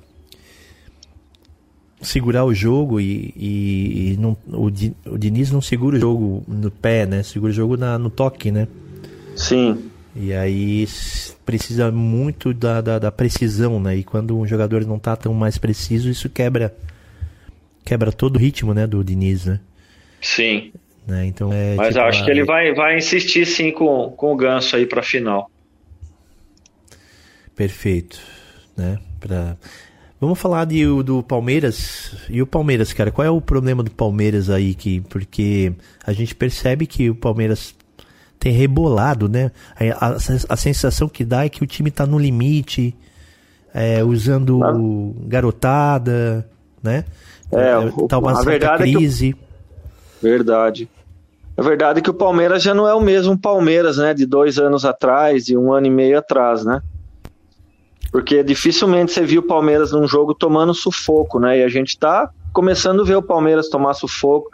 segurar 2.00 2.44
o 2.44 2.54
jogo 2.54 3.00
e, 3.00 3.32
e, 3.36 4.12
e 4.12 4.16
não, 4.16 4.36
o, 4.48 4.66
o 4.66 5.18
Diniz 5.18 5.50
não 5.50 5.60
segura 5.60 5.96
o 5.96 6.00
jogo 6.00 6.44
no 6.48 6.70
pé, 6.70 7.06
né? 7.06 7.22
Segura 7.22 7.50
o 7.50 7.54
jogo 7.54 7.76
na, 7.76 7.98
no 7.98 8.10
toque, 8.10 8.50
né? 8.50 8.66
Sim. 9.36 9.90
E 10.14 10.32
aí 10.32 10.88
precisa 11.46 11.90
muito 11.90 12.52
da, 12.52 12.80
da, 12.80 12.98
da 12.98 13.12
precisão, 13.12 13.80
né? 13.80 13.96
E 13.96 14.04
quando 14.04 14.36
um 14.36 14.46
jogador 14.46 14.84
não 14.84 14.98
tá 14.98 15.14
tão 15.14 15.32
mais 15.32 15.58
preciso, 15.58 16.10
isso 16.10 16.28
quebra 16.28 16.74
quebra 17.84 18.12
todo 18.12 18.36
o 18.36 18.38
ritmo, 18.38 18.74
né, 18.74 18.86
do 18.86 19.02
Diniz, 19.02 19.46
né? 19.46 19.60
Sim. 20.20 20.72
Né? 21.06 21.26
Então 21.26 21.52
é, 21.52 21.74
Mas 21.74 21.94
tipo, 21.94 22.00
acho 22.00 22.24
que 22.24 22.30
ele 22.30 22.44
vai, 22.44 22.72
vai 22.74 22.96
insistir 22.96 23.46
sim 23.46 23.72
com, 23.72 24.10
com 24.16 24.32
o 24.32 24.36
Ganso 24.36 24.76
aí 24.76 24.86
para 24.86 25.02
final. 25.02 25.50
Perfeito, 27.56 28.20
né? 28.76 28.98
Pra... 29.18 29.56
Vamos 30.20 30.38
falar 30.38 30.66
de, 30.66 30.84
do 31.02 31.22
Palmeiras. 31.22 32.14
E 32.28 32.42
o 32.42 32.46
Palmeiras, 32.46 32.92
cara, 32.92 33.10
qual 33.10 33.26
é 33.26 33.30
o 33.30 33.40
problema 33.40 33.82
do 33.82 33.90
Palmeiras 33.90 34.50
aí? 34.50 34.74
Que, 34.74 35.00
porque 35.00 35.72
a 36.04 36.12
gente 36.12 36.34
percebe 36.34 36.86
que 36.86 37.08
o 37.08 37.14
Palmeiras 37.14 37.74
tem 38.38 38.52
rebolado, 38.52 39.30
né? 39.30 39.50
A, 39.98 40.08
a, 40.08 40.16
a 40.50 40.56
sensação 40.56 41.08
que 41.08 41.24
dá 41.24 41.46
é 41.46 41.48
que 41.48 41.64
o 41.64 41.66
time 41.66 41.90
tá 41.90 42.06
no 42.06 42.18
limite, 42.18 42.94
é, 43.72 44.04
usando 44.04 44.62
ah. 44.62 44.74
garotada, 45.26 46.46
né? 46.82 47.06
É, 47.50 47.70
é 47.70 48.06
tá 48.06 48.18
uma 48.18 48.38
a 48.38 48.42
verdade 48.42 48.82
crise. 48.82 49.30
É 49.30 49.32
que, 49.32 49.38
verdade. 50.22 50.88
A 51.56 51.62
verdade 51.62 52.00
é 52.00 52.02
que 52.02 52.10
o 52.10 52.14
Palmeiras 52.14 52.62
já 52.62 52.74
não 52.74 52.86
é 52.86 52.94
o 52.94 53.00
mesmo 53.00 53.38
Palmeiras, 53.38 53.96
né? 53.96 54.12
De 54.12 54.26
dois 54.26 54.58
anos 54.58 54.84
atrás 54.84 55.48
e 55.48 55.56
um 55.56 55.72
ano 55.72 55.86
e 55.86 55.90
meio 55.90 56.18
atrás, 56.18 56.62
né? 56.62 56.82
Porque 58.10 58.42
dificilmente 58.42 59.12
você 59.12 59.24
viu 59.24 59.40
o 59.40 59.46
Palmeiras 59.46 59.92
num 59.92 60.06
jogo 60.06 60.34
tomando 60.34 60.74
sufoco, 60.74 61.38
né? 61.38 61.58
E 61.58 61.62
a 61.62 61.68
gente 61.68 61.98
tá 61.98 62.30
começando 62.52 63.02
a 63.02 63.04
ver 63.04 63.16
o 63.16 63.22
Palmeiras 63.22 63.68
tomar 63.68 63.94
sufoco. 63.94 64.50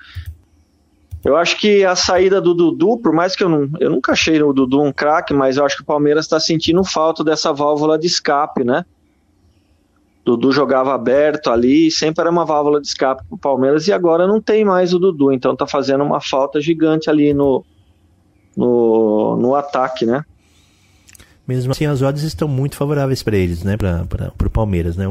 Eu 1.25 1.37
acho 1.37 1.59
que 1.59 1.85
a 1.85 1.97
saída 1.97 2.41
do 2.41 2.55
Dudu, 2.55 2.99
por 2.99 3.13
mais 3.13 3.35
que 3.35 3.43
eu, 3.43 3.49
não, 3.49 3.69
eu 3.81 3.91
nunca 3.91 4.13
achei 4.13 4.41
o 4.43 4.53
Dudu 4.53 4.81
um 4.83 4.93
craque, 4.93 5.35
mas 5.35 5.57
eu 5.57 5.65
acho 5.65 5.77
que 5.77 5.83
o 5.83 5.87
Palmeiras 5.87 6.27
está 6.27 6.39
sentindo 6.39 6.85
falta 6.85 7.25
dessa 7.25 7.53
válvula 7.53 7.99
de 7.99 8.07
escape, 8.07 8.63
né? 8.63 8.85
Dudu 10.25 10.53
jogava 10.53 10.93
aberto 10.93 11.51
ali, 11.51 11.91
sempre 11.91 12.23
era 12.23 12.31
uma 12.31 12.45
válvula 12.45 12.81
de 12.81 12.89
escape 12.89 13.25
para 13.29 13.35
o 13.35 13.39
Palmeiras 13.39 13.87
e 13.87 13.93
agora 13.93 14.27
não 14.27 14.41
tem 14.41 14.65
mais 14.65 14.93
o 14.93 14.99
Dudu, 14.99 15.33
então 15.33 15.55
tá 15.55 15.67
fazendo 15.67 16.03
uma 16.05 16.21
falta 16.21 16.61
gigante 16.61 17.09
ali 17.09 17.33
no, 17.33 17.65
no, 18.57 19.37
no 19.37 19.55
ataque, 19.55 20.05
né? 20.05 20.25
Mesmo 21.47 21.73
assim, 21.73 21.87
as 21.87 22.03
odds 22.03 22.23
estão 22.23 22.49
muito 22.49 22.77
favoráveis 22.77 23.23
para 23.23 23.37
eles, 23.37 23.63
né? 23.63 23.77
Para 23.77 24.33
o 24.45 24.51
Palmeiras, 24.51 24.97
né? 24.97 25.07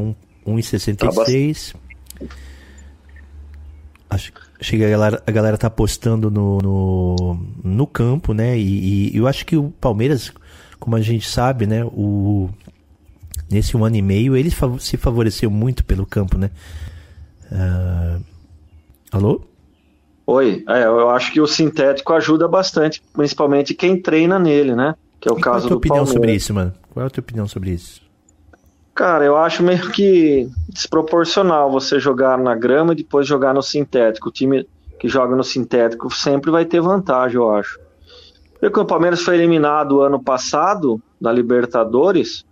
1,66. 0.45 1.73
Um, 1.75 2.27
Acho 4.07 4.31
que 4.77 4.83
a 4.83 4.89
galera, 4.89 5.23
a 5.25 5.31
galera 5.31 5.57
tá 5.57 5.67
apostando 5.67 6.31
no, 6.31 6.59
no, 6.59 7.39
no 7.63 7.87
campo, 7.87 8.33
né? 8.33 8.57
E, 8.57 9.13
e 9.13 9.17
eu 9.17 9.27
acho 9.27 9.45
que 9.45 9.57
o 9.57 9.71
Palmeiras, 9.81 10.31
como 10.79 10.95
a 10.95 11.01
gente 11.01 11.27
sabe, 11.27 11.65
né? 11.65 11.83
O, 11.83 12.49
nesse 13.49 13.75
um 13.75 13.83
ano 13.83 13.95
e 13.97 14.01
meio, 14.01 14.35
ele 14.35 14.49
se 14.79 14.95
favoreceu 14.95 15.49
muito 15.49 15.83
pelo 15.83 16.05
campo, 16.05 16.37
né? 16.37 16.51
Uh... 17.51 18.23
Alô? 19.11 19.41
Oi, 20.27 20.63
é, 20.67 20.83
eu 20.83 21.09
acho 21.09 21.31
que 21.31 21.39
o 21.39 21.47
sintético 21.47 22.13
ajuda 22.13 22.47
bastante, 22.47 23.01
principalmente 23.13 23.73
quem 23.73 24.01
treina 24.01 24.39
nele, 24.39 24.75
né? 24.75 24.95
Que 25.25 25.29
é 25.29 25.33
o 25.33 25.39
e 25.39 25.41
caso 25.41 25.41
qual 25.41 25.55
é 25.55 25.65
a 25.65 25.67
tua 25.67 25.77
opinião 25.77 26.05
Palmeiras. 26.05 26.13
sobre 26.13 26.33
isso, 26.33 26.53
mano? 26.53 26.73
Qual 26.93 27.03
é 27.03 27.07
a 27.07 27.09
tua 27.09 27.21
opinião 27.21 27.47
sobre 27.47 27.71
isso? 27.71 27.99
Cara, 28.93 29.25
eu 29.25 29.35
acho 29.35 29.63
meio 29.63 29.89
que 29.89 30.47
desproporcional 30.69 31.71
você 31.71 31.99
jogar 31.99 32.37
na 32.37 32.53
grama 32.53 32.93
e 32.93 32.97
depois 32.97 33.27
jogar 33.27 33.51
no 33.51 33.61
sintético. 33.63 34.29
O 34.29 34.31
time 34.31 34.67
que 34.99 35.09
joga 35.09 35.35
no 35.35 35.43
sintético 35.43 36.13
sempre 36.13 36.51
vai 36.51 36.63
ter 36.63 36.79
vantagem, 36.79 37.37
eu 37.37 37.49
acho. 37.49 37.79
Porque 38.59 38.79
o 38.79 38.85
Palmeiras 38.85 39.21
foi 39.21 39.35
eliminado 39.35 40.01
ano 40.01 40.23
passado 40.23 41.01
da 41.19 41.31
Libertadores, 41.31 42.45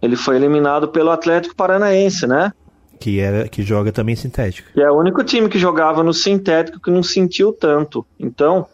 ele 0.00 0.16
foi 0.16 0.36
eliminado 0.36 0.88
pelo 0.88 1.10
Atlético 1.10 1.54
Paranaense, 1.54 2.26
né? 2.26 2.52
Que, 2.98 3.20
era, 3.20 3.48
que 3.48 3.62
joga 3.62 3.92
também 3.92 4.16
sintético. 4.16 4.68
E 4.74 4.80
é 4.80 4.90
o 4.90 4.98
único 4.98 5.22
time 5.22 5.48
que 5.48 5.58
jogava 5.58 6.02
no 6.02 6.12
sintético 6.14 6.80
que 6.80 6.90
não 6.90 7.02
sentiu 7.02 7.52
tanto. 7.52 8.04
Então, 8.18 8.66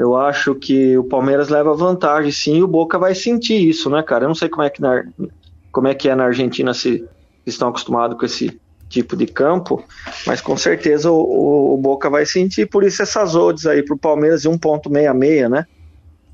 eu 0.00 0.16
acho 0.16 0.54
que 0.54 0.96
o 0.96 1.04
Palmeiras 1.04 1.50
leva 1.50 1.74
vantagem, 1.74 2.32
sim, 2.32 2.56
e 2.56 2.62
o 2.62 2.68
Boca 2.68 2.98
vai 2.98 3.14
sentir 3.14 3.68
isso, 3.68 3.90
né, 3.90 4.02
cara? 4.02 4.24
Eu 4.24 4.28
não 4.28 4.34
sei 4.34 4.48
como 4.48 4.62
é 4.62 4.70
que, 4.70 4.80
na, 4.80 5.04
como 5.70 5.88
é, 5.88 5.94
que 5.94 6.08
é 6.08 6.14
na 6.14 6.24
Argentina 6.24 6.72
se 6.72 7.04
estão 7.44 7.68
acostumados 7.68 8.18
com 8.18 8.24
esse 8.24 8.58
tipo 8.88 9.14
de 9.14 9.26
campo, 9.26 9.84
mas 10.26 10.40
com 10.40 10.56
certeza 10.56 11.10
o, 11.10 11.16
o, 11.16 11.74
o 11.74 11.76
Boca 11.76 12.08
vai 12.08 12.24
sentir, 12.24 12.66
por 12.66 12.82
isso 12.82 13.02
essas 13.02 13.34
odds 13.34 13.66
aí 13.66 13.82
pro 13.82 13.96
Palmeiras 13.96 14.42
de 14.42 14.48
1.66, 14.48 15.48
né? 15.48 15.66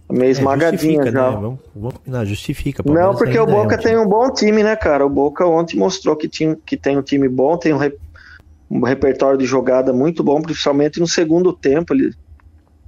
Meio 0.08 0.28
é, 0.28 0.30
esmagadinha 0.30 1.10
já. 1.10 1.30
Né? 1.30 1.36
Vamos, 1.36 1.58
vamos, 1.74 1.94
não, 2.06 2.24
justifica. 2.24 2.82
Não, 2.86 3.16
porque 3.16 3.36
o 3.36 3.46
Boca 3.46 3.74
é 3.74 3.78
um 3.78 3.82
tem 3.82 3.98
um 3.98 4.06
bom 4.06 4.32
time, 4.32 4.62
né, 4.62 4.76
cara? 4.76 5.04
O 5.04 5.10
Boca 5.10 5.44
ontem 5.44 5.76
mostrou 5.76 6.14
que, 6.14 6.28
tinha, 6.28 6.56
que 6.64 6.76
tem 6.76 6.96
um 6.96 7.02
time 7.02 7.28
bom, 7.28 7.56
tem 7.56 7.74
um, 7.74 7.78
re, 7.78 7.92
um 8.70 8.84
repertório 8.84 9.36
de 9.36 9.44
jogada 9.44 9.92
muito 9.92 10.22
bom, 10.22 10.40
principalmente 10.40 11.00
no 11.00 11.08
segundo 11.08 11.52
tempo. 11.52 11.92
Ele, 11.92 12.14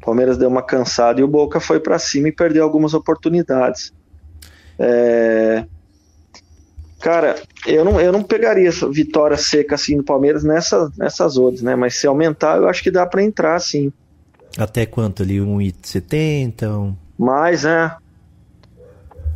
o 0.00 0.04
Palmeiras 0.04 0.38
deu 0.38 0.48
uma 0.48 0.62
cansada 0.62 1.20
e 1.20 1.24
o 1.24 1.28
Boca 1.28 1.60
foi 1.60 1.80
para 1.80 1.98
cima 1.98 2.28
e 2.28 2.32
perdeu 2.32 2.64
algumas 2.64 2.94
oportunidades. 2.94 3.92
É, 4.78 5.64
cara, 7.00 7.36
eu 7.66 7.84
não, 7.84 8.00
eu 8.00 8.12
não 8.12 8.22
pegaria 8.22 8.68
essa 8.68 8.88
vitória 8.88 9.36
seca 9.36 9.74
assim 9.74 9.96
no 9.96 10.04
Palmeiras 10.04 10.44
nessa, 10.44 10.90
nessas 10.96 11.36
outras, 11.36 11.62
né? 11.62 11.74
Mas 11.74 11.96
se 11.96 12.06
aumentar, 12.06 12.56
eu 12.56 12.68
acho 12.68 12.82
que 12.82 12.90
dá 12.90 13.04
para 13.06 13.22
entrar, 13.22 13.58
sim. 13.60 13.92
Até 14.56 14.86
quanto 14.86 15.22
ali? 15.22 15.38
1,70? 15.38 16.68
Um... 16.68 16.94
Mais, 17.18 17.64
né? 17.64 17.96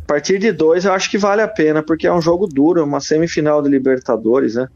A 0.03 0.05
partir 0.05 0.37
de 0.39 0.51
dois 0.51 0.85
eu 0.85 0.93
acho 0.93 1.09
que 1.09 1.17
vale 1.17 1.41
a 1.41 1.47
pena, 1.47 1.81
porque 1.81 2.07
é 2.07 2.13
um 2.13 2.21
jogo 2.21 2.47
duro, 2.47 2.83
uma 2.83 2.99
semifinal 2.99 3.61
de 3.61 3.69
Libertadores, 3.69 4.55
né? 4.55 4.67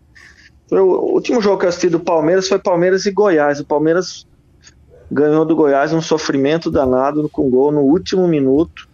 O 0.70 1.14
último 1.14 1.42
jogo 1.42 1.60
que 1.60 1.66
eu 1.66 1.70
assisti 1.70 1.90
do 1.90 2.00
Palmeiras 2.00 2.48
foi 2.48 2.60
Palmeiras 2.60 3.06
e 3.06 3.12
Goiás. 3.12 3.60
O 3.60 3.66
Palmeiras 3.66 4.28
ganhou 5.12 5.46
do 5.46 5.56
Goiás 5.56 5.94
um 5.94 6.02
sofrimento 6.02 6.70
danado 6.70 7.28
com 7.30 7.50
gol 7.50 7.72
no 7.72 7.82
último 7.82 8.28
minuto. 8.28 8.88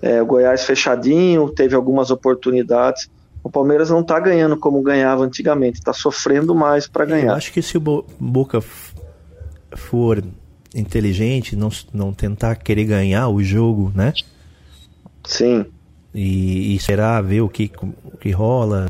É, 0.00 0.20
o 0.20 0.26
Goiás 0.26 0.64
fechadinho, 0.64 1.48
teve 1.50 1.74
algumas 1.74 2.10
oportunidades. 2.10 3.08
O 3.42 3.50
Palmeiras 3.50 3.90
não 3.90 4.00
está 4.00 4.18
ganhando 4.20 4.56
como 4.56 4.82
ganhava 4.82 5.24
antigamente, 5.24 5.78
está 5.78 5.92
sofrendo 5.92 6.54
mais 6.54 6.86
para 6.86 7.04
ganhar. 7.04 7.32
Eu 7.32 7.36
acho 7.36 7.52
que 7.52 7.62
se 7.62 7.76
o 7.76 8.04
Boca 8.18 8.62
for 9.74 10.22
inteligente, 10.74 11.56
não, 11.56 11.68
não 11.92 12.12
tentar 12.12 12.56
querer 12.56 12.84
ganhar 12.84 13.28
o 13.28 13.42
jogo, 13.42 13.92
né? 13.94 14.12
Sim. 15.24 15.66
E, 16.14 16.72
e 16.72 16.76
esperar 16.76 17.22
ver 17.22 17.40
o 17.40 17.48
que, 17.48 17.70
o 18.04 18.16
que 18.16 18.30
rola, 18.30 18.88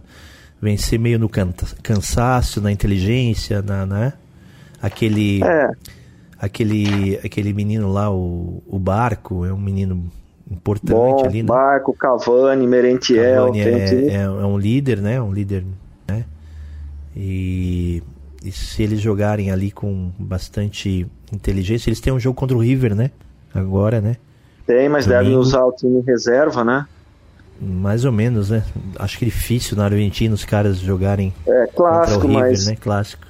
vencer 0.61 0.99
meio 0.99 1.19
no 1.19 1.28
cansaço, 1.83 2.61
na 2.61 2.71
inteligência, 2.71 3.62
na, 3.62 3.87
né? 3.87 4.12
Aquele. 4.81 5.42
É. 5.42 5.71
Aquele, 6.43 7.21
aquele 7.25 7.53
menino 7.53 7.93
lá, 7.93 8.11
o, 8.11 8.61
o 8.67 8.77
Barco, 8.77 9.47
é 9.47 9.53
um 9.53 9.61
menino 9.61 10.11
importante 10.51 10.91
Bom, 10.93 11.25
ali, 11.25 11.41
né? 11.41 11.49
Marco, 11.49 11.95
Cavani, 11.95 12.67
Merentiel. 12.67 13.47
Cavani 13.47 13.61
é, 13.61 14.07
é, 14.09 14.23
é, 14.23 14.29
um 14.29 14.59
líder, 14.59 15.01
né? 15.01 15.23
Um 15.23 15.33
líder, 15.33 15.65
né? 16.09 16.25
E, 17.15 18.03
e, 18.45 18.51
se 18.51 18.83
eles 18.83 19.01
jogarem 19.01 19.53
ali 19.53 19.71
com 19.71 20.11
bastante 20.19 21.07
inteligência, 21.33 21.89
eles 21.89 22.01
têm 22.01 22.13
um 22.13 22.19
jogo 22.19 22.35
contra 22.35 22.57
o 22.57 22.61
River, 22.61 22.97
né? 22.97 23.13
Agora, 23.55 24.01
né? 24.01 24.17
Tem, 24.67 24.89
mas 24.89 25.07
Domingo. 25.07 25.23
devem 25.23 25.39
usar 25.39 25.65
o 25.65 25.71
time 25.71 26.03
reserva, 26.03 26.65
né? 26.65 26.87
Mais 27.61 28.05
ou 28.05 28.11
menos, 28.11 28.51
né? 28.51 28.65
Acho 28.99 29.17
que 29.17 29.25
é 29.25 29.29
difícil 29.29 29.77
na 29.77 29.85
Argentina 29.85 30.35
os 30.35 30.45
caras 30.45 30.79
jogarem 30.79 31.33
é, 31.47 31.69
clássico, 31.69 32.21
contra 32.23 32.41
o 32.41 32.43
River, 32.43 32.51
mas... 32.51 32.67
né? 32.67 32.77
Clássico. 32.77 33.27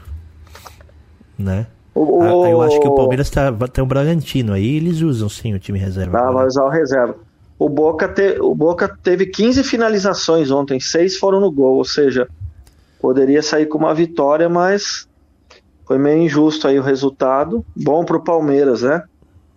Né? 1.38 1.66
O, 1.94 2.22
ah, 2.22 2.49
eu 2.49 2.62
acho 2.62 2.80
que 2.80 2.88
o 2.88 2.94
Palmeiras 2.94 3.28
tá, 3.28 3.52
tem 3.68 3.84
o 3.84 3.87
Bragantino 3.87 4.54
aí, 4.54 4.76
eles 4.76 5.02
usam 5.02 5.28
sim 5.28 5.52
o 5.52 5.58
time 5.58 5.78
reserva. 5.78 6.18
Ah, 6.18 6.30
vai 6.30 6.46
usar 6.46 6.64
o 6.64 6.70
reserva. 6.70 7.16
O 7.58 7.68
Boca, 7.68 8.08
te, 8.08 8.40
o 8.40 8.54
Boca 8.54 8.88
teve 9.02 9.26
15 9.26 9.62
finalizações 9.62 10.50
ontem, 10.50 10.80
seis 10.80 11.18
foram 11.18 11.38
no 11.38 11.50
gol, 11.50 11.76
ou 11.76 11.84
seja, 11.84 12.26
poderia 12.99 13.42
sair 13.42 13.66
com 13.66 13.78
uma 13.78 13.94
vitória, 13.94 14.49
mas 14.49 15.06
foi 15.87 15.99
meio 15.99 16.22
injusto 16.22 16.66
aí 16.66 16.78
o 16.78 16.82
resultado. 16.82 17.64
Bom 17.76 18.04
pro 18.04 18.25
Palmeiras, 18.25 18.82
né? 18.82 19.02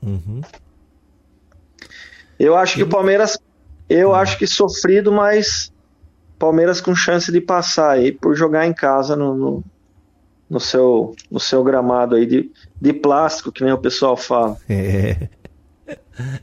Uhum. 0.03 0.41
Eu 2.37 2.57
acho 2.57 2.75
que 2.75 2.83
o 2.83 2.89
Palmeiras, 2.89 3.39
eu 3.89 4.09
uhum. 4.09 4.15
acho 4.15 4.37
que 4.37 4.45
sofrido, 4.45 5.11
mas 5.11 5.71
Palmeiras 6.37 6.81
com 6.81 6.93
chance 6.93 7.31
de 7.31 7.39
passar 7.39 7.91
aí 7.91 8.11
por 8.11 8.35
jogar 8.35 8.67
em 8.67 8.73
casa 8.73 9.15
no, 9.15 9.33
no 9.33 9.63
no 10.49 10.59
seu, 10.59 11.15
no 11.29 11.39
seu 11.39 11.63
gramado 11.63 12.15
aí 12.15 12.25
de, 12.25 12.51
de 12.79 12.93
plástico, 12.93 13.51
que 13.51 13.63
nem 13.63 13.73
o 13.73 13.77
pessoal 13.77 14.15
fala. 14.15 14.57
É, 14.69 15.27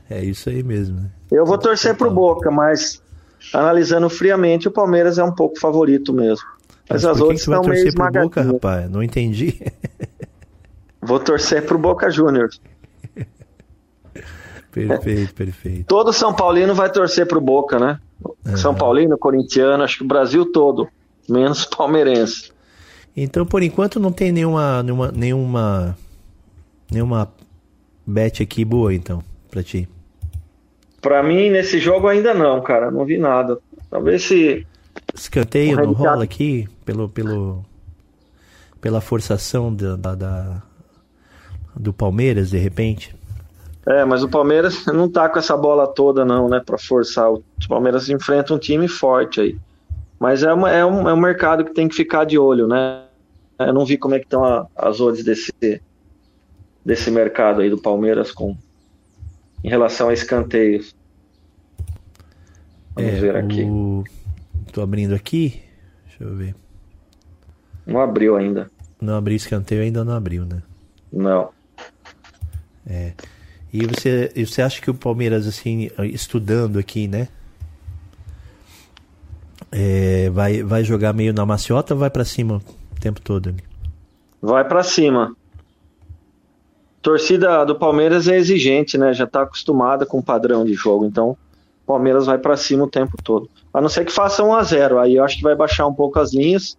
é 0.09 0.23
isso 0.23 0.49
aí 0.49 0.63
mesmo. 0.63 0.99
Né? 0.99 1.09
Eu 1.31 1.45
vou 1.45 1.57
torcer 1.57 1.95
pro 1.95 2.11
Boca, 2.11 2.51
mas 2.51 3.01
analisando 3.53 4.09
friamente, 4.09 4.67
o 4.67 4.71
Palmeiras 4.71 5.17
é 5.17 5.23
um 5.23 5.33
pouco 5.33 5.59
favorito 5.59 6.13
mesmo. 6.13 6.45
Mas, 6.89 7.03
mas 7.03 7.05
as 7.05 7.21
outras 7.21 7.39
estão 7.39 7.61
meio 7.63 7.87
esmagadinhas. 7.87 8.25
Boca, 8.25 8.41
rapaz? 8.41 8.89
Não 8.89 9.01
entendi. 9.01 9.59
Vou 11.01 11.19
torcer 11.19 11.65
pro 11.65 11.77
Boca 11.77 12.09
Juniors. 12.09 12.61
Perfeito, 14.71 15.35
perfeito. 15.35 15.85
Todo 15.85 16.11
São 16.11 16.33
Paulino 16.33 16.73
vai 16.73 16.91
torcer 16.91 17.27
pro 17.27 17.39
Boca, 17.39 17.77
né? 17.77 17.99
Uhum. 18.43 18.57
São 18.57 18.73
Paulino, 18.73 19.15
corintiano, 19.19 19.83
acho 19.83 19.97
que 19.97 20.03
o 20.03 20.07
Brasil 20.07 20.51
todo, 20.51 20.87
menos 21.29 21.63
palmeirense. 21.65 22.52
Então, 23.15 23.45
por 23.45 23.61
enquanto, 23.61 23.99
não 23.99 24.11
tem 24.11 24.31
nenhuma, 24.31 24.81
nenhuma, 24.81 25.11
nenhuma, 25.11 25.97
nenhuma 26.91 27.33
bet 28.05 28.41
aqui 28.41 28.65
boa, 28.65 28.93
então, 28.93 29.23
pra 29.51 29.61
ti. 29.61 29.87
Pra 31.01 31.21
mim, 31.21 31.49
nesse 31.49 31.79
jogo 31.79 32.07
ainda 32.07 32.33
não, 32.33 32.61
cara. 32.61 32.89
Não 32.89 33.05
vi 33.05 33.17
nada. 33.17 33.59
Talvez 33.89 34.23
se. 34.23 34.65
Escanteio 35.13 35.75
não 35.75 35.91
rola 35.91 36.23
aqui 36.23 36.67
pelo, 36.85 37.09
pelo, 37.09 37.63
pela 38.81 39.01
forçação 39.01 39.73
da, 39.73 39.95
da, 39.95 40.15
da, 40.15 40.63
do 41.75 41.93
Palmeiras, 41.93 42.49
de 42.49 42.57
repente. 42.57 43.15
É, 43.85 44.05
mas 44.05 44.23
o 44.23 44.29
Palmeiras 44.29 44.85
não 44.93 45.09
tá 45.09 45.27
com 45.29 45.37
essa 45.37 45.57
bola 45.57 45.87
toda, 45.87 46.23
não, 46.23 46.47
né? 46.47 46.61
Pra 46.65 46.77
forçar. 46.77 47.31
O 47.31 47.43
Palmeiras 47.67 48.09
enfrenta 48.09 48.53
um 48.53 48.57
time 48.57 48.87
forte 48.87 49.41
aí. 49.41 49.57
Mas 50.19 50.41
é, 50.41 50.53
uma, 50.53 50.71
é, 50.71 50.85
um, 50.85 51.09
é 51.09 51.13
um 51.13 51.19
mercado 51.19 51.65
que 51.65 51.73
tem 51.73 51.87
que 51.87 51.95
ficar 51.95 52.23
de 52.23 52.37
olho, 52.37 52.65
né? 52.65 53.03
Eu 53.59 53.73
não 53.73 53.85
vi 53.85 53.97
como 53.97 54.15
é 54.15 54.19
que 54.19 54.25
estão 54.25 54.67
as 54.75 54.99
odds 54.99 55.23
desse, 55.23 55.81
desse 56.85 57.11
mercado 57.11 57.61
aí 57.61 57.69
do 57.69 57.77
Palmeiras 57.77 58.31
com 58.31 58.57
em 59.63 59.69
relação 59.69 60.09
a 60.09 60.13
escanteios. 60.13 60.93
Vamos 62.95 63.13
é, 63.13 63.19
ver 63.19 63.35
aqui. 63.35 63.63
O... 63.63 64.03
Tô 64.71 64.81
abrindo 64.81 65.15
aqui. 65.15 65.61
Deixa 66.05 66.23
eu 66.23 66.35
ver. 66.35 66.55
Não 67.85 68.01
abriu 68.01 68.35
ainda. 68.35 68.69
Não 68.99 69.15
abriu 69.15 69.35
escanteio, 69.35 69.81
ainda 69.81 70.03
não 70.03 70.13
abriu, 70.13 70.45
né? 70.45 70.61
Não. 71.11 71.49
É. 72.85 73.13
E 73.71 73.85
você, 73.85 74.31
você 74.35 74.61
acha 74.61 74.81
que 74.81 74.89
o 74.89 74.93
Palmeiras, 74.93 75.47
assim, 75.47 75.89
estudando 76.03 76.77
aqui, 76.77 77.07
né? 77.07 77.27
É, 79.71 80.29
vai, 80.29 80.61
vai 80.61 80.83
jogar 80.83 81.13
meio 81.13 81.33
na 81.33 81.45
maciota 81.45 81.93
ou 81.93 81.99
vai 81.99 82.09
para 82.09 82.25
cima 82.25 82.61
tempo 83.03 83.21
todo? 83.21 83.53
Vai 84.41 84.65
para 84.65 84.81
cima. 84.81 85.35
Torcida 87.01 87.65
do 87.65 87.75
Palmeiras 87.75 88.29
é 88.29 88.37
exigente, 88.37 88.97
né? 88.97 89.11
Já 89.13 89.27
tá 89.27 89.41
acostumada 89.41 90.05
com 90.05 90.19
o 90.19 90.23
padrão 90.23 90.63
de 90.63 90.73
jogo, 90.73 91.05
então 91.05 91.37
Palmeiras 91.85 92.25
vai 92.25 92.37
para 92.37 92.55
cima 92.55 92.85
o 92.85 92.89
tempo 92.89 93.17
todo. 93.21 93.49
A 93.73 93.81
não 93.81 93.89
ser 93.89 94.05
que 94.05 94.11
faça 94.11 94.41
1 94.41 94.53
a 94.55 94.63
0, 94.63 94.99
aí 94.99 95.15
eu 95.15 95.23
acho 95.23 95.35
que 95.35 95.43
vai 95.43 95.53
baixar 95.53 95.85
um 95.85 95.93
pouco 95.93 96.17
as 96.17 96.33
linhas 96.33 96.77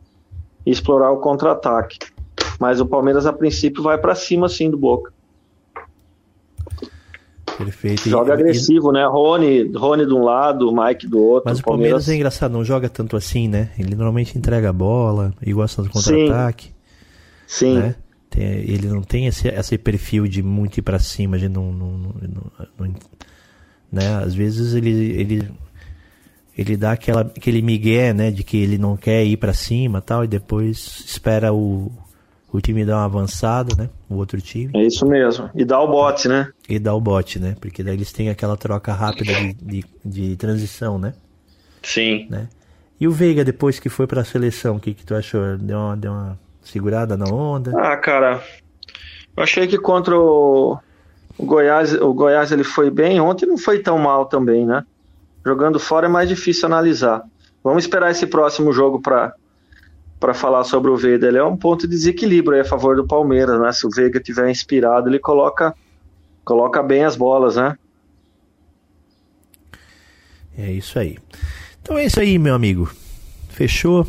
e 0.64 0.70
explorar 0.70 1.10
o 1.10 1.18
contra-ataque. 1.18 1.98
Mas 2.58 2.80
o 2.80 2.87
Palmeiras 2.87 3.26
a 3.26 3.32
princípio 3.32 3.82
vai 3.82 3.98
para 3.98 4.14
cima 4.14 4.48
sim 4.48 4.70
do 4.70 4.78
Boca. 4.78 5.12
Perfeito. 7.56 8.08
Joga 8.08 8.30
e, 8.30 8.32
agressivo, 8.34 8.90
e... 8.90 8.94
né? 8.94 9.06
Rony, 9.06 9.72
Rony 9.72 10.06
de 10.06 10.12
um 10.12 10.24
lado, 10.24 10.72
Mike 10.72 11.06
do 11.06 11.18
outro. 11.18 11.50
Mas 11.50 11.60
o 11.60 11.62
Palmeiras... 11.62 11.92
Palmeiras 11.92 12.08
é 12.08 12.14
engraçado, 12.14 12.52
não 12.52 12.64
joga 12.64 12.88
tanto 12.88 13.16
assim, 13.16 13.48
né? 13.48 13.70
Ele 13.78 13.94
normalmente 13.94 14.36
entrega 14.36 14.70
a 14.70 14.72
bola 14.72 15.32
e 15.40 15.52
gosta 15.52 15.82
do 15.82 15.90
contra-ataque. 15.90 16.70
Sim. 17.46 17.78
Né? 17.78 17.94
Tem, 18.28 18.44
ele 18.44 18.88
não 18.88 19.02
tem 19.02 19.26
esse, 19.26 19.48
esse 19.48 19.78
perfil 19.78 20.26
de 20.26 20.42
muito 20.42 20.78
ir 20.78 20.82
pra 20.82 20.98
cima, 20.98 21.38
de 21.38 21.48
não, 21.48 21.72
não, 21.72 21.92
não, 21.92 22.14
não, 22.78 22.94
né? 23.92 24.16
Às 24.16 24.34
vezes 24.34 24.74
ele, 24.74 24.90
ele, 24.90 25.50
ele 26.58 26.76
dá 26.76 26.92
aquela, 26.92 27.20
aquele 27.20 27.62
migué, 27.62 28.12
né? 28.12 28.30
De 28.30 28.42
que 28.42 28.56
ele 28.56 28.76
não 28.76 28.96
quer 28.96 29.24
ir 29.24 29.36
para 29.36 29.52
cima 29.52 30.00
tal, 30.00 30.24
e 30.24 30.28
depois 30.28 31.04
espera 31.06 31.52
o, 31.52 31.92
o 32.54 32.60
time 32.60 32.84
dá 32.84 32.98
uma 32.98 33.04
avançada, 33.06 33.74
né? 33.76 33.90
O 34.08 34.14
outro 34.14 34.40
time. 34.40 34.70
É 34.76 34.86
isso 34.86 35.04
mesmo. 35.04 35.50
E 35.56 35.64
dá 35.64 35.80
o 35.80 35.88
bote, 35.88 36.28
né? 36.28 36.52
E 36.68 36.78
dá 36.78 36.94
o 36.94 37.00
bote, 37.00 37.40
né? 37.40 37.56
Porque 37.60 37.82
daí 37.82 37.94
eles 37.94 38.12
têm 38.12 38.30
aquela 38.30 38.56
troca 38.56 38.92
rápida 38.92 39.32
de, 39.34 39.54
de, 39.54 39.84
de 40.04 40.36
transição, 40.36 40.96
né? 40.96 41.14
Sim. 41.82 42.28
Né? 42.30 42.48
E 43.00 43.08
o 43.08 43.10
Veiga, 43.10 43.44
depois 43.44 43.80
que 43.80 43.88
foi 43.88 44.06
para 44.06 44.20
a 44.20 44.24
seleção, 44.24 44.76
o 44.76 44.80
que, 44.80 44.94
que 44.94 45.04
tu 45.04 45.16
achou? 45.16 45.58
Deu 45.58 45.76
uma, 45.76 45.96
deu 45.96 46.12
uma 46.12 46.38
segurada 46.62 47.16
na 47.16 47.24
onda? 47.24 47.72
Ah, 47.76 47.96
cara, 47.96 48.40
eu 49.36 49.42
achei 49.42 49.66
que 49.66 49.76
contra 49.76 50.16
o, 50.16 50.78
o 51.36 51.44
Goiás, 51.44 51.92
o 51.92 52.14
Goiás 52.14 52.52
ele 52.52 52.62
foi 52.62 52.88
bem. 52.88 53.20
Ontem 53.20 53.46
não 53.46 53.58
foi 53.58 53.80
tão 53.80 53.98
mal 53.98 54.26
também, 54.26 54.64
né? 54.64 54.84
Jogando 55.44 55.80
fora 55.80 56.06
é 56.06 56.08
mais 56.08 56.28
difícil 56.28 56.66
analisar. 56.66 57.24
Vamos 57.64 57.82
esperar 57.82 58.12
esse 58.12 58.28
próximo 58.28 58.72
jogo 58.72 59.00
para 59.02 59.34
para 60.24 60.32
falar 60.32 60.64
sobre 60.64 60.90
o 60.90 60.96
Veiga. 60.96 61.28
Ele 61.28 61.37
é 61.37 61.44
um 61.44 61.54
ponto 61.54 61.82
de 61.82 61.88
desequilíbrio 61.88 62.58
a 62.58 62.64
favor 62.64 62.96
do 62.96 63.06
Palmeiras, 63.06 63.60
né? 63.60 63.70
Se 63.72 63.87
o 63.87 63.90
Veiga 63.90 64.18
tiver 64.18 64.50
inspirado, 64.50 65.06
ele 65.10 65.18
coloca 65.18 65.74
coloca 66.42 66.82
bem 66.82 67.04
as 67.04 67.14
bolas, 67.14 67.56
né? 67.56 67.76
É 70.56 70.72
isso 70.72 70.98
aí. 70.98 71.18
Então 71.82 71.98
é 71.98 72.06
isso 72.06 72.18
aí, 72.20 72.38
meu 72.38 72.54
amigo. 72.54 72.90
Fechou? 73.50 74.06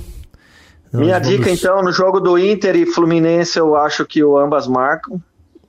Nós 0.89 1.01
Minha 1.01 1.19
vamos... 1.19 1.27
dica, 1.27 1.51
então, 1.51 1.83
no 1.83 1.91
jogo 1.91 2.21
do 2.21 2.39
Inter 2.39 2.77
e 2.77 2.85
Fluminense, 2.85 3.59
eu 3.59 3.75
acho 3.75 4.05
que 4.05 4.23
o 4.23 4.37
ambas 4.37 4.67
marcam. 4.67 5.21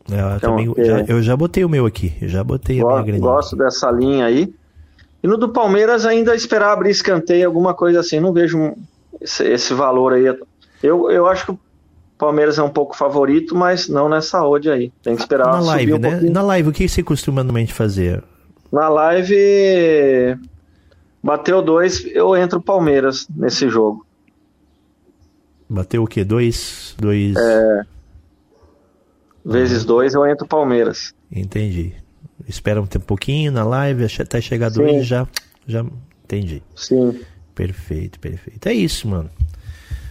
É, 0.09 0.14
eu, 0.14 0.37
então, 0.37 0.38
também, 0.38 0.74
é... 0.76 0.85
já, 0.85 1.00
eu 1.09 1.22
já 1.22 1.37
botei 1.37 1.64
o 1.64 1.68
meu 1.68 1.87
aqui. 1.87 2.14
Eu 2.22 2.28
já 2.28 2.44
botei 2.44 2.78
gosto, 2.78 2.98
a 2.98 3.02
minha 3.02 3.18
Gosto 3.18 3.56
dessa 3.56 3.90
linha 3.90 4.26
aí. 4.26 4.54
E 5.24 5.26
no 5.26 5.37
do 5.37 5.48
Palmeiras, 5.48 6.06
ainda 6.06 6.37
esperar 6.37 6.72
abrir 6.72 6.90
escanteio, 6.90 7.48
alguma 7.48 7.74
coisa 7.74 7.98
assim. 7.98 8.20
Não 8.20 8.32
vejo 8.32 8.76
esse, 9.20 9.44
esse 9.44 9.74
valor 9.74 10.12
aí. 10.12 10.24
Eu, 10.83 11.11
eu 11.11 11.26
acho 11.26 11.46
que 11.46 11.52
o 11.52 11.59
Palmeiras 12.18 12.59
é 12.59 12.62
um 12.62 12.70
pouco 12.70 12.96
favorito, 12.96 13.55
mas 13.55 13.88
não 13.88 14.09
nessa 14.09 14.46
odd 14.46 14.70
aí. 14.70 14.92
Tem 15.02 15.14
que 15.14 15.22
esperar 15.22 15.46
Na 15.46 15.61
live, 15.61 15.94
um 15.94 15.98
né? 15.98 16.11
Pouquinho. 16.11 16.33
Na 16.33 16.42
live, 16.42 16.68
o 16.68 16.72
que 16.72 16.88
você 16.88 17.02
costuma 17.02 17.42
normalmente 17.42 17.72
fazer? 17.72 18.22
Na 18.72 18.88
live, 18.88 20.38
bateu 21.22 21.62
dois, 21.62 22.05
eu 22.07 22.37
entro 22.37 22.61
Palmeiras 22.61 23.26
nesse 23.35 23.68
jogo. 23.68 24.07
Bateu 25.68 26.02
o 26.02 26.07
quê? 26.07 26.24
Dois? 26.24 26.94
Dois... 26.98 27.37
É... 27.37 27.83
Vezes 29.44 29.85
dois, 29.85 30.14
eu 30.14 30.26
entro 30.26 30.46
Palmeiras. 30.46 31.14
Entendi. 31.31 31.94
espera 32.48 32.81
um 32.81 32.87
pouquinho 32.87 33.52
na 33.52 33.64
live 33.64 34.05
até 34.20 34.40
chegar 34.40 34.70
dois 34.70 35.07
já 35.07 35.26
já 35.66 35.85
entendi. 36.24 36.62
Sim. 36.74 37.20
Perfeito, 37.56 38.20
perfeito. 38.20 38.68
É 38.68 38.74
isso, 38.74 39.08
mano. 39.08 39.30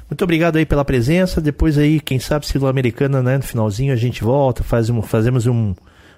Muito 0.09 0.23
obrigado 0.23 0.57
aí 0.57 0.65
pela 0.65 0.83
presença. 0.83 1.39
Depois 1.39 1.77
aí, 1.77 1.99
quem 1.99 2.19
sabe, 2.19 2.47
Sul-Americana, 2.47 3.21
né? 3.21 3.37
No 3.37 3.43
finalzinho 3.43 3.93
a 3.93 3.95
gente 3.95 4.23
volta, 4.23 4.63
faz 4.63 4.89
um, 4.89 4.99
fazemos 5.03 5.45
um, 5.45 5.75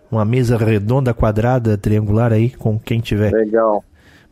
uma 0.10 0.24
mesa 0.24 0.58
redonda, 0.58 1.14
quadrada, 1.14 1.78
triangular 1.78 2.32
aí 2.32 2.50
com 2.50 2.80
quem 2.80 3.02
tiver. 3.02 3.34
Legal. 3.34 3.84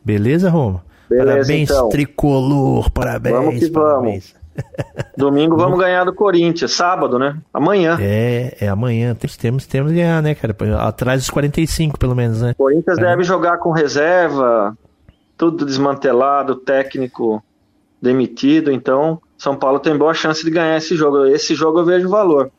Beleza, 0.02 0.48
Roma? 0.48 0.82
Beleza, 1.08 1.32
parabéns, 1.32 1.70
então. 1.70 1.88
tricolor, 1.90 2.90
parabéns. 2.90 3.36
Vamos 3.36 3.58
que 3.60 3.70
parabéns. 3.70 4.34
vamos. 4.34 4.46
Domingo 5.18 5.54
vamos 5.54 5.78
ganhar 5.78 6.04
do 6.04 6.14
Corinthians, 6.14 6.72
sábado, 6.72 7.18
né? 7.18 7.36
Amanhã. 7.52 7.98
É, 8.00 8.56
é 8.58 8.68
amanhã. 8.68 9.14
Temos, 9.38 9.66
temos 9.66 9.92
que 9.92 9.98
ganhar, 9.98 10.22
né, 10.22 10.34
cara? 10.34 10.56
Atrás 10.80 11.20
dos 11.20 11.30
45, 11.30 11.98
pelo 11.98 12.14
menos, 12.14 12.40
né? 12.40 12.54
Corinthians 12.56 12.96
é. 12.98 13.02
deve 13.02 13.22
jogar 13.22 13.58
com 13.58 13.70
reserva, 13.70 14.76
tudo 15.36 15.64
desmantelado, 15.66 16.56
técnico 16.56 17.42
demitido, 18.00 18.70
então 18.70 19.20
São 19.36 19.56
Paulo 19.56 19.78
tem 19.78 19.96
boa 19.96 20.14
chance 20.14 20.44
de 20.44 20.50
ganhar 20.50 20.76
esse 20.76 20.96
jogo. 20.96 21.26
Esse 21.26 21.54
jogo 21.54 21.80
eu 21.80 21.84
vejo 21.84 22.08
valor. 22.08 22.50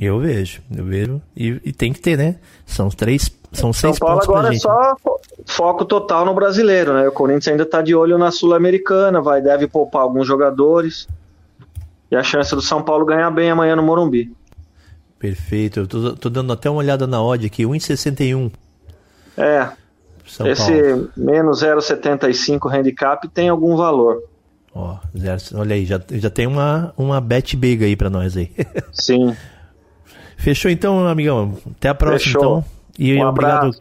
Eu 0.00 0.18
vejo, 0.18 0.60
eu 0.76 0.84
vejo. 0.84 1.22
E, 1.36 1.60
e 1.64 1.72
tem 1.72 1.92
que 1.92 2.00
ter, 2.00 2.18
né? 2.18 2.36
São 2.66 2.88
três, 2.88 3.30
são 3.52 3.72
seis 3.72 3.96
São 3.96 4.06
Paulo 4.06 4.20
pontos 4.20 4.28
agora 4.36 4.54
é 4.54 4.58
só 4.58 4.96
fo- 5.00 5.20
foco 5.46 5.84
total 5.84 6.24
no 6.24 6.34
brasileiro, 6.34 6.92
né? 6.94 7.06
O 7.08 7.12
Corinthians 7.12 7.48
ainda 7.48 7.64
tá 7.64 7.80
de 7.80 7.94
olho 7.94 8.18
na 8.18 8.30
Sul-Americana, 8.32 9.20
vai 9.22 9.40
deve 9.40 9.68
poupar 9.68 10.02
alguns 10.02 10.26
jogadores. 10.26 11.06
E 12.10 12.16
a 12.16 12.22
chance 12.22 12.54
do 12.54 12.60
São 12.62 12.82
Paulo 12.82 13.04
ganhar 13.04 13.30
bem 13.30 13.50
amanhã 13.50 13.76
no 13.76 13.82
Morumbi. 13.82 14.32
Perfeito. 15.18 15.80
Eu 15.80 15.86
tô, 15.86 16.14
tô 16.16 16.28
dando 16.28 16.52
até 16.52 16.68
uma 16.68 16.78
olhada 16.80 17.06
na 17.06 17.22
odd 17.22 17.46
aqui, 17.46 17.62
1,61 17.64 18.50
É, 19.36 19.68
São 20.26 20.46
esse 20.46 20.72
Paulo. 20.82 21.10
menos 21.16 21.62
0,75 21.62 22.72
handicap 22.72 23.28
tem 23.28 23.48
algum 23.48 23.76
valor. 23.76 24.22
Ó, 24.74 24.96
zero, 25.16 25.40
olha 25.54 25.74
aí, 25.76 25.84
já, 25.84 26.00
já 26.10 26.28
tem 26.30 26.46
uma, 26.46 26.92
uma 26.96 27.20
bet 27.20 27.56
big 27.56 27.84
aí 27.84 27.94
pra 27.94 28.10
nós 28.10 28.36
aí. 28.36 28.50
Sim. 28.92 29.36
Fechou 30.36 30.70
então, 30.70 31.06
amigão. 31.06 31.56
Até 31.76 31.88
a 31.90 31.94
próxima, 31.94 32.18
Fechou. 32.18 32.40
então. 32.58 32.64
E 32.98 33.14
Um 33.14 33.26
obrigado, 33.26 33.58
abraço. 33.66 33.80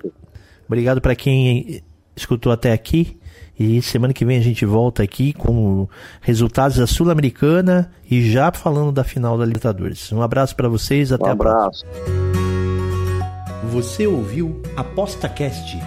obrigado 0.68 1.02
para 1.02 1.16
quem 1.16 1.82
escutou 2.16 2.52
até 2.52 2.72
aqui. 2.72 3.18
E 3.58 3.82
semana 3.84 4.14
que 4.14 4.26
vem 4.26 4.38
a 4.38 4.42
gente 4.42 4.66
volta 4.66 5.04
aqui 5.04 5.32
com 5.34 5.88
resultados 6.22 6.78
da 6.78 6.88
Sul-Americana 6.88 7.92
e 8.10 8.28
já 8.30 8.52
falando 8.52 8.92
da 8.92 9.04
final 9.04 9.38
da 9.38 9.46
Libertadores. 9.46 10.12
Um 10.12 10.22
abraço 10.24 10.56
para 10.56 10.68
vocês, 10.68 11.12
até 11.12 11.30
Um 11.30 11.32
a 11.32 11.36
próxima. 11.36 11.62
abraço. 11.62 11.86
Você 13.72 14.06
ouviu 14.08 14.62
ApostaCast, 14.76 15.78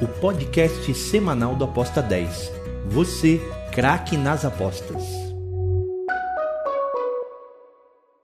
o 0.00 0.06
podcast 0.06 0.92
semanal 0.94 1.54
do 1.54 1.64
Aposta 1.64 2.02
10. 2.02 2.52
Você, 2.86 3.40
craque 3.72 4.16
nas 4.16 4.44
apostas. 4.44 5.25